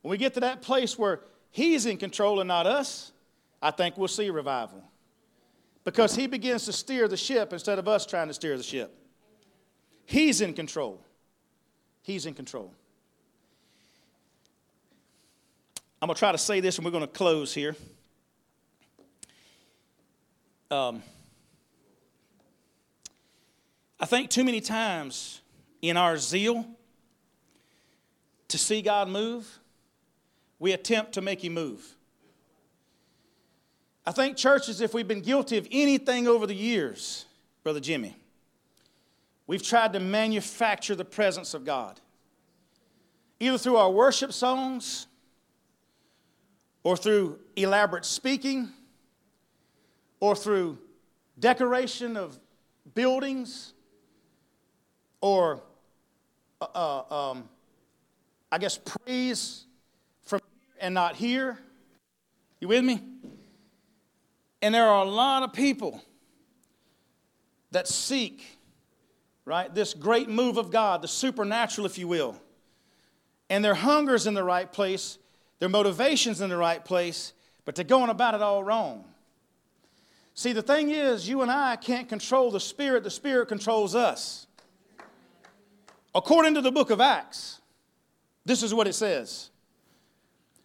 when 0.03 0.11
we 0.11 0.19
get 0.19 0.35
to 0.35 0.41
that 0.41 0.63
place 0.63 0.99
where 0.99 1.21
He's 1.51 1.87
in 1.87 1.97
control 1.97 2.41
and 2.41 2.49
not 2.49 2.67
us, 2.67 3.13
I 3.61 3.71
think 3.71 3.97
we'll 3.97 4.09
see 4.09 4.31
revival. 4.31 4.85
Because 5.85 6.15
He 6.15 6.27
begins 6.27 6.67
to 6.67 6.73
steer 6.73 7.09
the 7.09 7.17
ship 7.17 7.53
instead 7.53 7.79
of 7.79 7.89
us 7.89 8.07
trying 8.07 8.29
to 8.29 8.35
steer 8.35 8.57
the 8.57 8.63
ship. 8.63 8.95
He's 10.05 10.41
in 10.41 10.55
control. 10.55 11.01
He's 12.09 12.25
in 12.25 12.33
control. 12.33 12.73
I'm 16.01 16.07
going 16.07 16.15
to 16.15 16.19
try 16.19 16.33
to 16.33 16.39
say 16.39 16.61
this 16.61 16.79
and 16.79 16.85
we're 16.87 16.91
going 16.91 17.03
to 17.03 17.07
close 17.07 17.53
here. 17.53 17.77
Um, 20.71 21.03
I 24.01 24.07
think 24.07 24.31
too 24.31 24.43
many 24.43 24.63
times 24.63 25.43
in 25.83 25.99
our 25.99 26.17
zeal, 26.17 26.65
to 28.49 28.57
see 28.57 28.81
God 28.81 29.11
move, 29.11 29.59
we 30.59 30.73
attempt 30.73 31.13
to 31.13 31.21
make 31.21 31.45
Him 31.45 31.53
move. 31.53 31.95
I 34.07 34.13
think 34.13 34.39
churches, 34.39 34.81
if 34.81 34.95
we've 34.95 35.07
been 35.07 35.21
guilty 35.21 35.59
of 35.59 35.69
anything 35.71 36.27
over 36.27 36.47
the 36.47 36.55
years, 36.55 37.27
Brother 37.63 37.81
Jimmy, 37.81 38.17
we've 39.49 39.63
tried 39.63 39.93
to 39.95 39.99
manufacture 39.99 40.95
the 40.95 41.05
presence 41.05 41.55
of 41.55 41.65
God. 41.65 42.01
Either 43.41 43.59
through 43.59 43.77
our 43.77 43.91
worship 43.91 44.33
songs 44.33 45.09
or 46.85 46.97
through 46.97 47.41
elaborate 47.57 48.05
speaking 48.05 48.69
or 50.21 50.37
through 50.37 50.79
decoration 51.39 52.17
of 52.17 52.39
buildings 52.95 53.73
or 55.21 55.61
uh, 56.61 56.67
uh 56.75 57.31
um, 57.31 57.49
I 58.51 58.59
guess, 58.59 58.79
praise 58.79 59.67
from 60.23 60.41
here 60.41 60.75
and 60.81 60.95
not 60.95 61.17
here. 61.17 61.59
You 62.61 62.69
with 62.69 62.85
me? 62.85 63.03
And 64.63 64.75
there 64.75 64.87
are 64.87 65.05
a 65.05 65.09
lot 65.09 65.43
of 65.43 65.53
people 65.53 66.03
that 67.71 67.87
seek, 67.87 68.58
right, 69.49 69.75
this 69.75 69.95
great 69.95 70.29
move 70.29 70.59
of 70.59 70.71
God, 70.71 71.03
the 71.03 71.09
supernatural, 71.09 71.87
if 71.87 71.99
you 71.99 72.07
will. 72.07 72.37
And 73.51 73.65
their 73.65 73.75
hunger's 73.75 74.27
in 74.27 74.35
the 74.35 74.45
right 74.45 74.71
place, 74.71 75.19
their 75.59 75.69
motivation's 75.69 76.41
in 76.41 76.51
the 76.51 76.57
right 76.57 76.85
place, 76.85 77.33
but 77.65 77.75
they're 77.75 77.85
going 77.85 78.11
about 78.11 78.35
it 78.35 78.43
all 78.43 78.63
wrong. 78.63 79.05
See, 80.35 80.53
the 80.53 80.63
thing 80.63 80.91
is, 80.91 81.29
you 81.29 81.43
and 81.43 81.51
I 81.51 81.77
can't 81.77 82.09
control 82.09 82.51
the 82.51 82.61
Spirit, 82.61 83.03
the 83.03 83.11
Spirit 83.11 83.49
controls 83.49 83.95
us. 83.95 84.47
According 86.15 86.55
to 86.55 86.61
the 86.61 86.71
book 86.71 86.91
of 86.91 87.01
Acts, 87.01 87.61
this 88.45 88.63
is 88.63 88.73
what 88.73 88.87
it 88.87 88.95
says. 88.95 89.51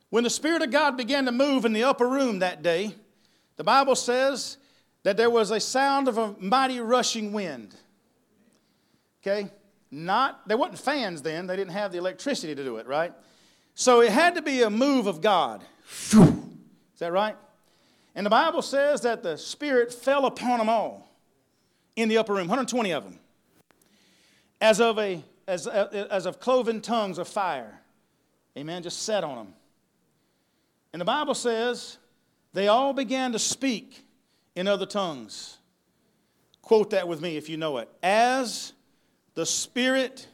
When 0.10 0.24
the 0.24 0.30
Spirit 0.30 0.62
of 0.62 0.72
God 0.72 0.96
began 0.96 1.26
to 1.26 1.32
move 1.32 1.66
in 1.66 1.74
the 1.74 1.86
upper 1.86 2.08
room 2.08 2.40
that 2.40 2.62
day, 2.62 2.94
the 3.56 3.64
Bible 3.64 3.96
says 3.96 4.58
that 5.04 5.18
there 5.18 5.30
was 5.30 5.52
a 5.52 5.60
sound 5.60 6.08
of 6.08 6.18
a 6.18 6.36
mighty 6.40 6.80
rushing 6.80 7.34
wind. 7.34 7.76
Okay? 9.26 9.50
Not, 9.90 10.48
they 10.48 10.56
wasn't 10.56 10.80
fans 10.80 11.22
then, 11.22 11.48
they 11.48 11.56
didn't 11.56 11.74
have 11.74 11.92
the 11.92 11.98
electricity 11.98 12.56
to 12.56 12.64
do 12.64 12.78
it, 12.78 12.88
right? 12.88 13.14
So 13.76 14.02
it 14.02 14.12
had 14.12 14.36
to 14.36 14.42
be 14.42 14.64
a 14.64 14.70
move 14.70 15.08
of 15.08 15.22
God. 15.22 15.64
Is 16.12 17.00
that 17.00 17.12
right? 17.12 17.38
And 18.16 18.26
the 18.26 18.30
Bible 18.30 18.62
says 18.62 19.02
that 19.02 19.24
the 19.24 19.38
Spirit 19.38 19.94
fell 19.94 20.26
upon 20.26 20.60
them 20.60 20.70
all 20.70 21.12
in 21.96 22.10
the 22.10 22.18
upper 22.18 22.34
room, 22.34 22.48
120 22.48 22.92
of 22.92 23.04
them, 23.04 23.20
as 24.60 24.82
of, 24.82 25.00
a, 25.00 25.24
as, 25.48 25.68
as 25.68 26.26
of 26.26 26.40
cloven 26.40 26.82
tongues 26.82 27.18
of 27.18 27.28
fire. 27.28 27.80
Amen. 28.58 28.84
Just 28.84 29.04
set 29.04 29.24
on 29.24 29.36
them. 29.36 29.54
And 30.92 31.02
the 31.02 31.06
Bible 31.06 31.34
says 31.34 31.98
they 32.54 32.68
all 32.68 32.94
began 32.94 33.32
to 33.32 33.40
speak 33.40 34.06
in 34.56 34.68
other 34.68 34.86
tongues. 34.86 35.58
Quote 36.62 36.92
that 36.92 37.08
with 37.08 37.20
me 37.20 37.36
if 37.36 37.50
you 37.50 37.58
know 37.58 37.78
it. 37.78 37.90
As 38.02 38.74
the 39.36 39.46
Spirit 39.46 40.28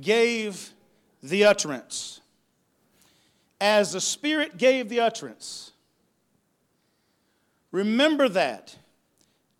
gave 0.00 0.72
the 1.22 1.44
utterance. 1.44 2.20
As 3.60 3.92
the 3.92 4.00
Spirit 4.00 4.58
gave 4.58 4.88
the 4.88 5.00
utterance. 5.00 5.72
Remember 7.72 8.28
that. 8.28 8.76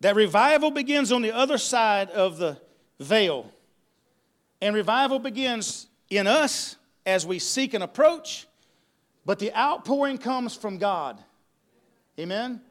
That 0.01 0.15
revival 0.15 0.71
begins 0.71 1.11
on 1.11 1.21
the 1.21 1.31
other 1.31 1.57
side 1.57 2.09
of 2.11 2.37
the 2.37 2.57
veil. 2.99 3.51
And 4.61 4.75
revival 4.75 5.19
begins 5.19 5.87
in 6.09 6.27
us 6.27 6.75
as 7.05 7.25
we 7.25 7.39
seek 7.39 7.73
and 7.73 7.83
approach, 7.83 8.47
but 9.25 9.39
the 9.39 9.55
outpouring 9.55 10.17
comes 10.17 10.55
from 10.55 10.77
God. 10.77 11.17
Amen? 12.19 12.61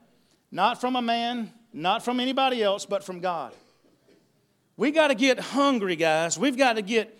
Not 0.51 0.81
from 0.81 0.97
a 0.97 1.03
man, 1.03 1.53
not 1.73 2.05
from 2.05 2.21
anybody 2.21 2.63
else, 2.63 2.87
but 2.87 3.05
from 3.05 3.21
God. 3.21 3.53
We 4.77 4.91
got 4.91 5.09
to 5.09 5.15
get 5.15 5.41
hungry, 5.41 5.97
guys. 5.97 6.39
We've 6.39 6.57
got 6.57 6.75
to 6.75 6.83
get, 6.83 7.19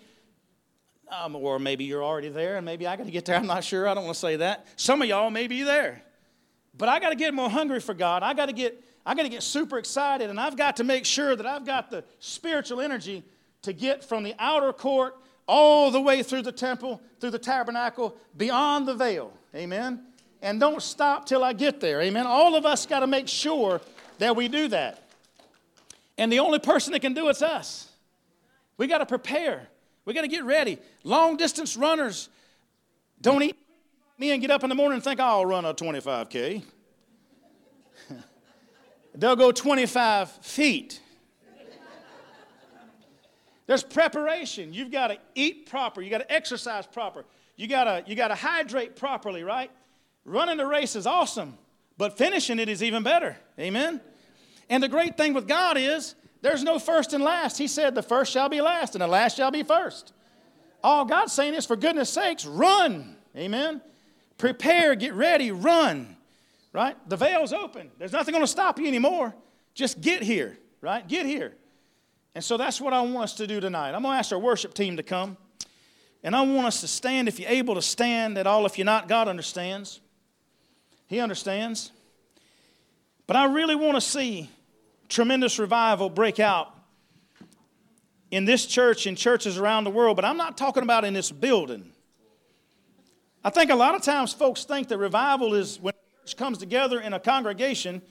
um, 1.09 1.35
or 1.35 1.59
maybe 1.59 1.85
you're 1.85 2.03
already 2.03 2.29
there, 2.29 2.57
and 2.57 2.65
maybe 2.65 2.85
I 2.85 2.95
got 2.95 3.05
to 3.05 3.11
get 3.11 3.25
there. 3.25 3.35
I'm 3.35 3.47
not 3.47 3.63
sure. 3.63 3.87
I 3.87 3.93
don't 3.93 4.03
want 4.03 4.15
to 4.15 4.19
say 4.19 4.35
that. 4.37 4.67
Some 4.75 5.01
of 5.01 5.07
y'all 5.07 5.29
may 5.29 5.47
be 5.47 5.63
there. 5.63 6.03
But 6.77 6.89
I 6.89 6.99
got 6.99 7.09
to 7.09 7.15
get 7.15 7.33
more 7.33 7.49
hungry 7.49 7.79
for 7.79 7.93
God. 7.93 8.21
I 8.21 8.33
got 8.33 8.47
to 8.47 8.53
get 8.53 8.83
I 9.07 9.15
got 9.15 9.23
to 9.23 9.29
get 9.29 9.41
super 9.41 9.77
excited 9.77 10.29
and 10.29 10.37
I've 10.37 10.57
got 10.57 10.75
to 10.77 10.83
make 10.83 11.05
sure 11.05 11.33
that 11.33 11.45
I've 11.45 11.65
got 11.65 11.89
the 11.89 12.03
spiritual 12.19 12.81
energy 12.81 13.23
to 13.61 13.71
get 13.71 14.03
from 14.03 14.23
the 14.23 14.35
outer 14.37 14.73
court 14.73 15.15
all 15.47 15.91
the 15.91 16.01
way 16.01 16.21
through 16.23 16.41
the 16.41 16.51
temple, 16.51 17.01
through 17.21 17.29
the 17.29 17.39
tabernacle, 17.39 18.17
beyond 18.35 18.85
the 18.85 18.93
veil. 18.93 19.31
Amen. 19.55 20.03
And 20.41 20.59
don't 20.59 20.81
stop 20.81 21.25
till 21.25 21.41
I 21.41 21.53
get 21.53 21.79
there. 21.79 22.01
Amen. 22.01 22.27
All 22.27 22.55
of 22.55 22.65
us 22.65 22.85
got 22.85 22.99
to 22.99 23.07
make 23.07 23.29
sure 23.29 23.79
that 24.17 24.35
we 24.35 24.49
do 24.49 24.67
that. 24.67 25.06
And 26.17 26.31
the 26.31 26.39
only 26.39 26.59
person 26.59 26.93
that 26.93 26.99
can 26.99 27.13
do 27.13 27.29
it's 27.29 27.41
us. 27.41 27.89
We 28.77 28.87
got 28.87 28.99
to 28.99 29.05
prepare. 29.05 29.67
We 30.05 30.13
got 30.13 30.21
to 30.21 30.27
get 30.27 30.43
ready. 30.43 30.79
Long 31.03 31.37
distance 31.37 31.75
runners 31.75 32.29
don't 33.21 33.43
eat 33.43 33.55
me 34.17 34.31
and 34.31 34.41
get 34.41 34.51
up 34.51 34.63
in 34.63 34.69
the 34.69 34.75
morning 34.75 34.95
and 34.95 35.03
think, 35.03 35.19
I'll 35.19 35.45
run 35.45 35.65
a 35.65 35.73
25K. 35.73 36.63
They'll 39.15 39.35
go 39.35 39.51
25 39.51 40.31
feet. 40.31 41.01
There's 43.67 43.83
preparation. 43.83 44.73
You've 44.73 44.91
got 44.91 45.07
to 45.07 45.17
eat 45.35 45.69
proper. 45.69 46.01
You've 46.01 46.11
got 46.11 46.19
to 46.19 46.31
exercise 46.31 46.87
proper. 46.87 47.25
You 47.57 47.67
got 47.67 47.83
to 47.83 48.03
you 48.07 48.15
got 48.15 48.29
to 48.29 48.35
hydrate 48.35 48.95
properly, 48.95 49.43
right? 49.43 49.69
Running 50.23 50.57
the 50.57 50.65
race 50.65 50.95
is 50.95 51.05
awesome, 51.05 51.57
but 51.97 52.17
finishing 52.17 52.59
it 52.59 52.69
is 52.69 52.81
even 52.81 53.03
better. 53.03 53.35
Amen. 53.59 53.99
And 54.69 54.83
the 54.83 54.89
great 54.89 55.17
thing 55.17 55.33
with 55.33 55.47
God 55.47 55.77
is 55.77 56.15
there's 56.41 56.63
no 56.63 56.79
first 56.79 57.13
and 57.13 57.23
last. 57.23 57.57
He 57.57 57.67
said 57.67 57.95
the 57.95 58.03
first 58.03 58.31
shall 58.31 58.49
be 58.49 58.61
last 58.61 58.95
and 58.95 59.01
the 59.01 59.07
last 59.07 59.37
shall 59.37 59.51
be 59.51 59.63
first. 59.63 60.13
All 60.83 61.05
God's 61.05 61.33
saying 61.33 61.53
is 61.53 61.65
for 61.65 61.75
goodness 61.75 62.09
sakes, 62.09 62.45
run. 62.45 63.15
Amen. 63.35 63.81
Prepare, 64.37 64.95
get 64.95 65.13
ready, 65.13 65.51
run. 65.51 66.15
Right? 66.73 66.95
The 67.09 67.15
veil's 67.15 67.53
open. 67.53 67.89
There's 67.97 68.11
nothing 68.11 68.33
going 68.33 68.43
to 68.43 68.51
stop 68.51 68.77
you 68.79 68.87
anymore. 68.87 69.33
Just 69.73 70.01
get 70.01 70.21
here, 70.21 70.57
right? 70.81 71.07
Get 71.07 71.25
here. 71.25 71.53
And 72.35 72.43
so 72.43 72.55
that's 72.55 72.79
what 72.79 72.93
I 72.93 73.01
want 73.01 73.23
us 73.23 73.33
to 73.35 73.47
do 73.47 73.59
tonight. 73.59 73.95
I'm 73.95 74.03
going 74.03 74.13
to 74.13 74.19
ask 74.19 74.31
our 74.31 74.37
worship 74.37 74.73
team 74.73 74.97
to 74.97 75.03
come. 75.03 75.37
And 76.23 76.35
I 76.35 76.41
want 76.41 76.67
us 76.67 76.81
to 76.81 76.87
stand 76.87 77.27
if 77.27 77.39
you're 77.39 77.49
able 77.49 77.75
to 77.75 77.81
stand 77.81 78.37
at 78.37 78.45
all. 78.45 78.65
If 78.65 78.77
you're 78.77 78.85
not, 78.85 79.07
God 79.07 79.27
understands. 79.27 80.01
He 81.07 81.19
understands. 81.19 81.91
But 83.25 83.37
I 83.37 83.45
really 83.45 83.75
want 83.75 83.95
to 83.95 84.01
see 84.01 84.49
tremendous 85.09 85.59
revival 85.59 86.09
break 86.09 86.39
out 86.39 86.73
in 88.31 88.45
this 88.45 88.65
church 88.65 89.05
and 89.05 89.17
churches 89.17 89.57
around 89.57 89.83
the 89.83 89.89
world. 89.89 90.15
But 90.15 90.25
I'm 90.25 90.37
not 90.37 90.57
talking 90.57 90.83
about 90.83 91.05
in 91.05 91.13
this 91.13 91.31
building. 91.31 91.91
I 93.43 93.49
think 93.49 93.71
a 93.71 93.75
lot 93.75 93.95
of 93.95 94.01
times 94.01 94.33
folks 94.33 94.65
think 94.65 94.89
that 94.89 94.97
revival 94.97 95.53
is 95.53 95.79
when 95.79 95.93
church 96.21 96.35
comes 96.35 96.57
together 96.57 96.99
in 96.99 97.13
a 97.13 97.19
congregation 97.19 98.01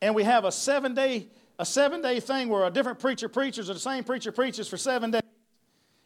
and 0.00 0.14
we 0.14 0.24
have 0.24 0.44
a 0.44 0.52
seven 0.52 0.94
day 0.94 1.28
a 1.58 1.66
seven 1.66 2.00
day 2.00 2.20
thing 2.20 2.48
where 2.48 2.64
a 2.64 2.70
different 2.70 2.98
preacher 2.98 3.28
preaches 3.28 3.68
or 3.68 3.74
the 3.74 3.80
same 3.80 4.02
preacher 4.02 4.32
preaches 4.32 4.66
for 4.66 4.78
seven 4.78 5.10
days. 5.10 5.20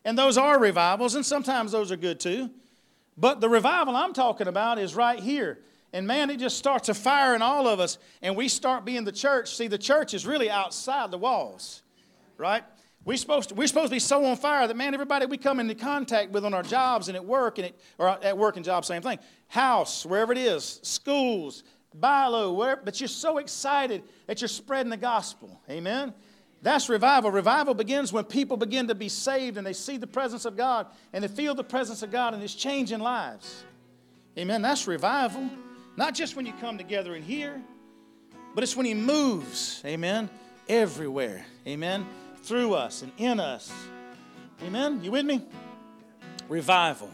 And 0.04 0.18
those 0.18 0.36
are 0.36 0.58
revivals, 0.58 1.14
and 1.14 1.24
sometimes 1.24 1.70
those 1.70 1.92
are 1.92 1.96
good 1.96 2.18
too. 2.18 2.50
But 3.16 3.40
the 3.40 3.48
revival 3.48 3.94
I'm 3.94 4.12
talking 4.12 4.48
about 4.48 4.80
is 4.80 4.96
right 4.96 5.20
here. 5.20 5.60
And 5.94 6.08
man, 6.08 6.28
it 6.28 6.40
just 6.40 6.58
starts 6.58 6.88
a 6.88 6.94
fire 6.94 7.36
in 7.36 7.40
all 7.40 7.68
of 7.68 7.78
us, 7.78 7.98
and 8.20 8.34
we 8.34 8.48
start 8.48 8.84
being 8.84 9.04
the 9.04 9.12
church. 9.12 9.54
See, 9.54 9.68
the 9.68 9.78
church 9.78 10.12
is 10.12 10.26
really 10.26 10.50
outside 10.50 11.12
the 11.12 11.18
walls, 11.18 11.84
right? 12.36 12.64
We're 13.04 13.16
supposed, 13.16 13.50
to, 13.50 13.54
we're 13.54 13.68
supposed 13.68 13.90
to 13.90 13.94
be 13.94 14.00
so 14.00 14.24
on 14.24 14.36
fire 14.36 14.66
that, 14.66 14.76
man, 14.76 14.92
everybody 14.92 15.26
we 15.26 15.38
come 15.38 15.60
into 15.60 15.76
contact 15.76 16.32
with 16.32 16.44
on 16.44 16.52
our 16.52 16.64
jobs 16.64 17.06
and 17.06 17.16
at 17.16 17.24
work, 17.24 17.58
and 17.58 17.68
it, 17.68 17.80
or 17.96 18.08
at 18.08 18.36
work 18.36 18.56
and 18.56 18.64
job, 18.64 18.84
same 18.84 19.02
thing. 19.02 19.20
House, 19.46 20.04
wherever 20.04 20.32
it 20.32 20.38
is, 20.38 20.80
schools, 20.82 21.62
BI-LO, 21.94 22.54
wherever, 22.54 22.82
but 22.84 23.00
you're 23.00 23.06
so 23.06 23.38
excited 23.38 24.02
that 24.26 24.40
you're 24.40 24.48
spreading 24.48 24.90
the 24.90 24.96
gospel. 24.96 25.60
Amen? 25.70 26.12
That's 26.60 26.88
revival. 26.88 27.30
Revival 27.30 27.74
begins 27.74 28.12
when 28.12 28.24
people 28.24 28.56
begin 28.56 28.88
to 28.88 28.96
be 28.96 29.08
saved 29.08 29.58
and 29.58 29.66
they 29.66 29.72
see 29.72 29.96
the 29.96 30.08
presence 30.08 30.44
of 30.44 30.56
God 30.56 30.88
and 31.12 31.22
they 31.22 31.28
feel 31.28 31.54
the 31.54 31.62
presence 31.62 32.02
of 32.02 32.10
God 32.10 32.34
and 32.34 32.42
it's 32.42 32.54
changing 32.54 32.98
lives. 32.98 33.62
Amen? 34.36 34.60
That's 34.60 34.88
revival. 34.88 35.50
Not 35.96 36.14
just 36.14 36.36
when 36.36 36.46
you 36.46 36.52
come 36.60 36.78
together 36.78 37.14
in 37.14 37.22
here, 37.22 37.60
but 38.54 38.64
it's 38.64 38.76
when 38.76 38.86
He 38.86 38.94
moves. 38.94 39.82
Amen? 39.84 40.28
Everywhere. 40.68 41.44
Amen? 41.66 42.06
through 42.44 42.74
us 42.74 43.02
and 43.02 43.10
in 43.16 43.40
us. 43.40 43.72
Amen? 44.62 45.02
You 45.02 45.10
with 45.10 45.24
me? 45.24 45.42
Revival. 46.48 47.10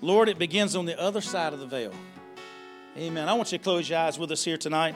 Lord, 0.00 0.28
it 0.28 0.38
begins 0.38 0.74
on 0.74 0.86
the 0.86 0.98
other 0.98 1.20
side 1.20 1.52
of 1.52 1.60
the 1.60 1.66
veil. 1.66 1.92
Amen. 2.96 3.28
I 3.28 3.34
want 3.34 3.52
you 3.52 3.58
to 3.58 3.64
close 3.64 3.88
your 3.88 3.98
eyes 3.98 4.18
with 4.18 4.32
us 4.32 4.42
here 4.42 4.56
tonight. 4.56 4.94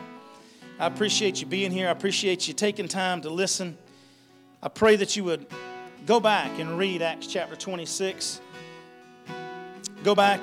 I 0.78 0.86
appreciate 0.86 1.40
you 1.40 1.46
being 1.46 1.70
here. 1.70 1.88
I 1.88 1.90
appreciate 1.90 2.48
you 2.48 2.54
taking 2.54 2.88
time 2.88 3.20
to 3.22 3.30
listen. 3.30 3.76
I 4.62 4.68
pray 4.68 4.96
that 4.96 5.14
you 5.14 5.24
would 5.24 5.46
go 6.06 6.20
back 6.20 6.58
and 6.58 6.78
read 6.78 7.02
Acts 7.02 7.26
chapter 7.26 7.54
26. 7.54 8.40
Go 10.02 10.14
back 10.14 10.38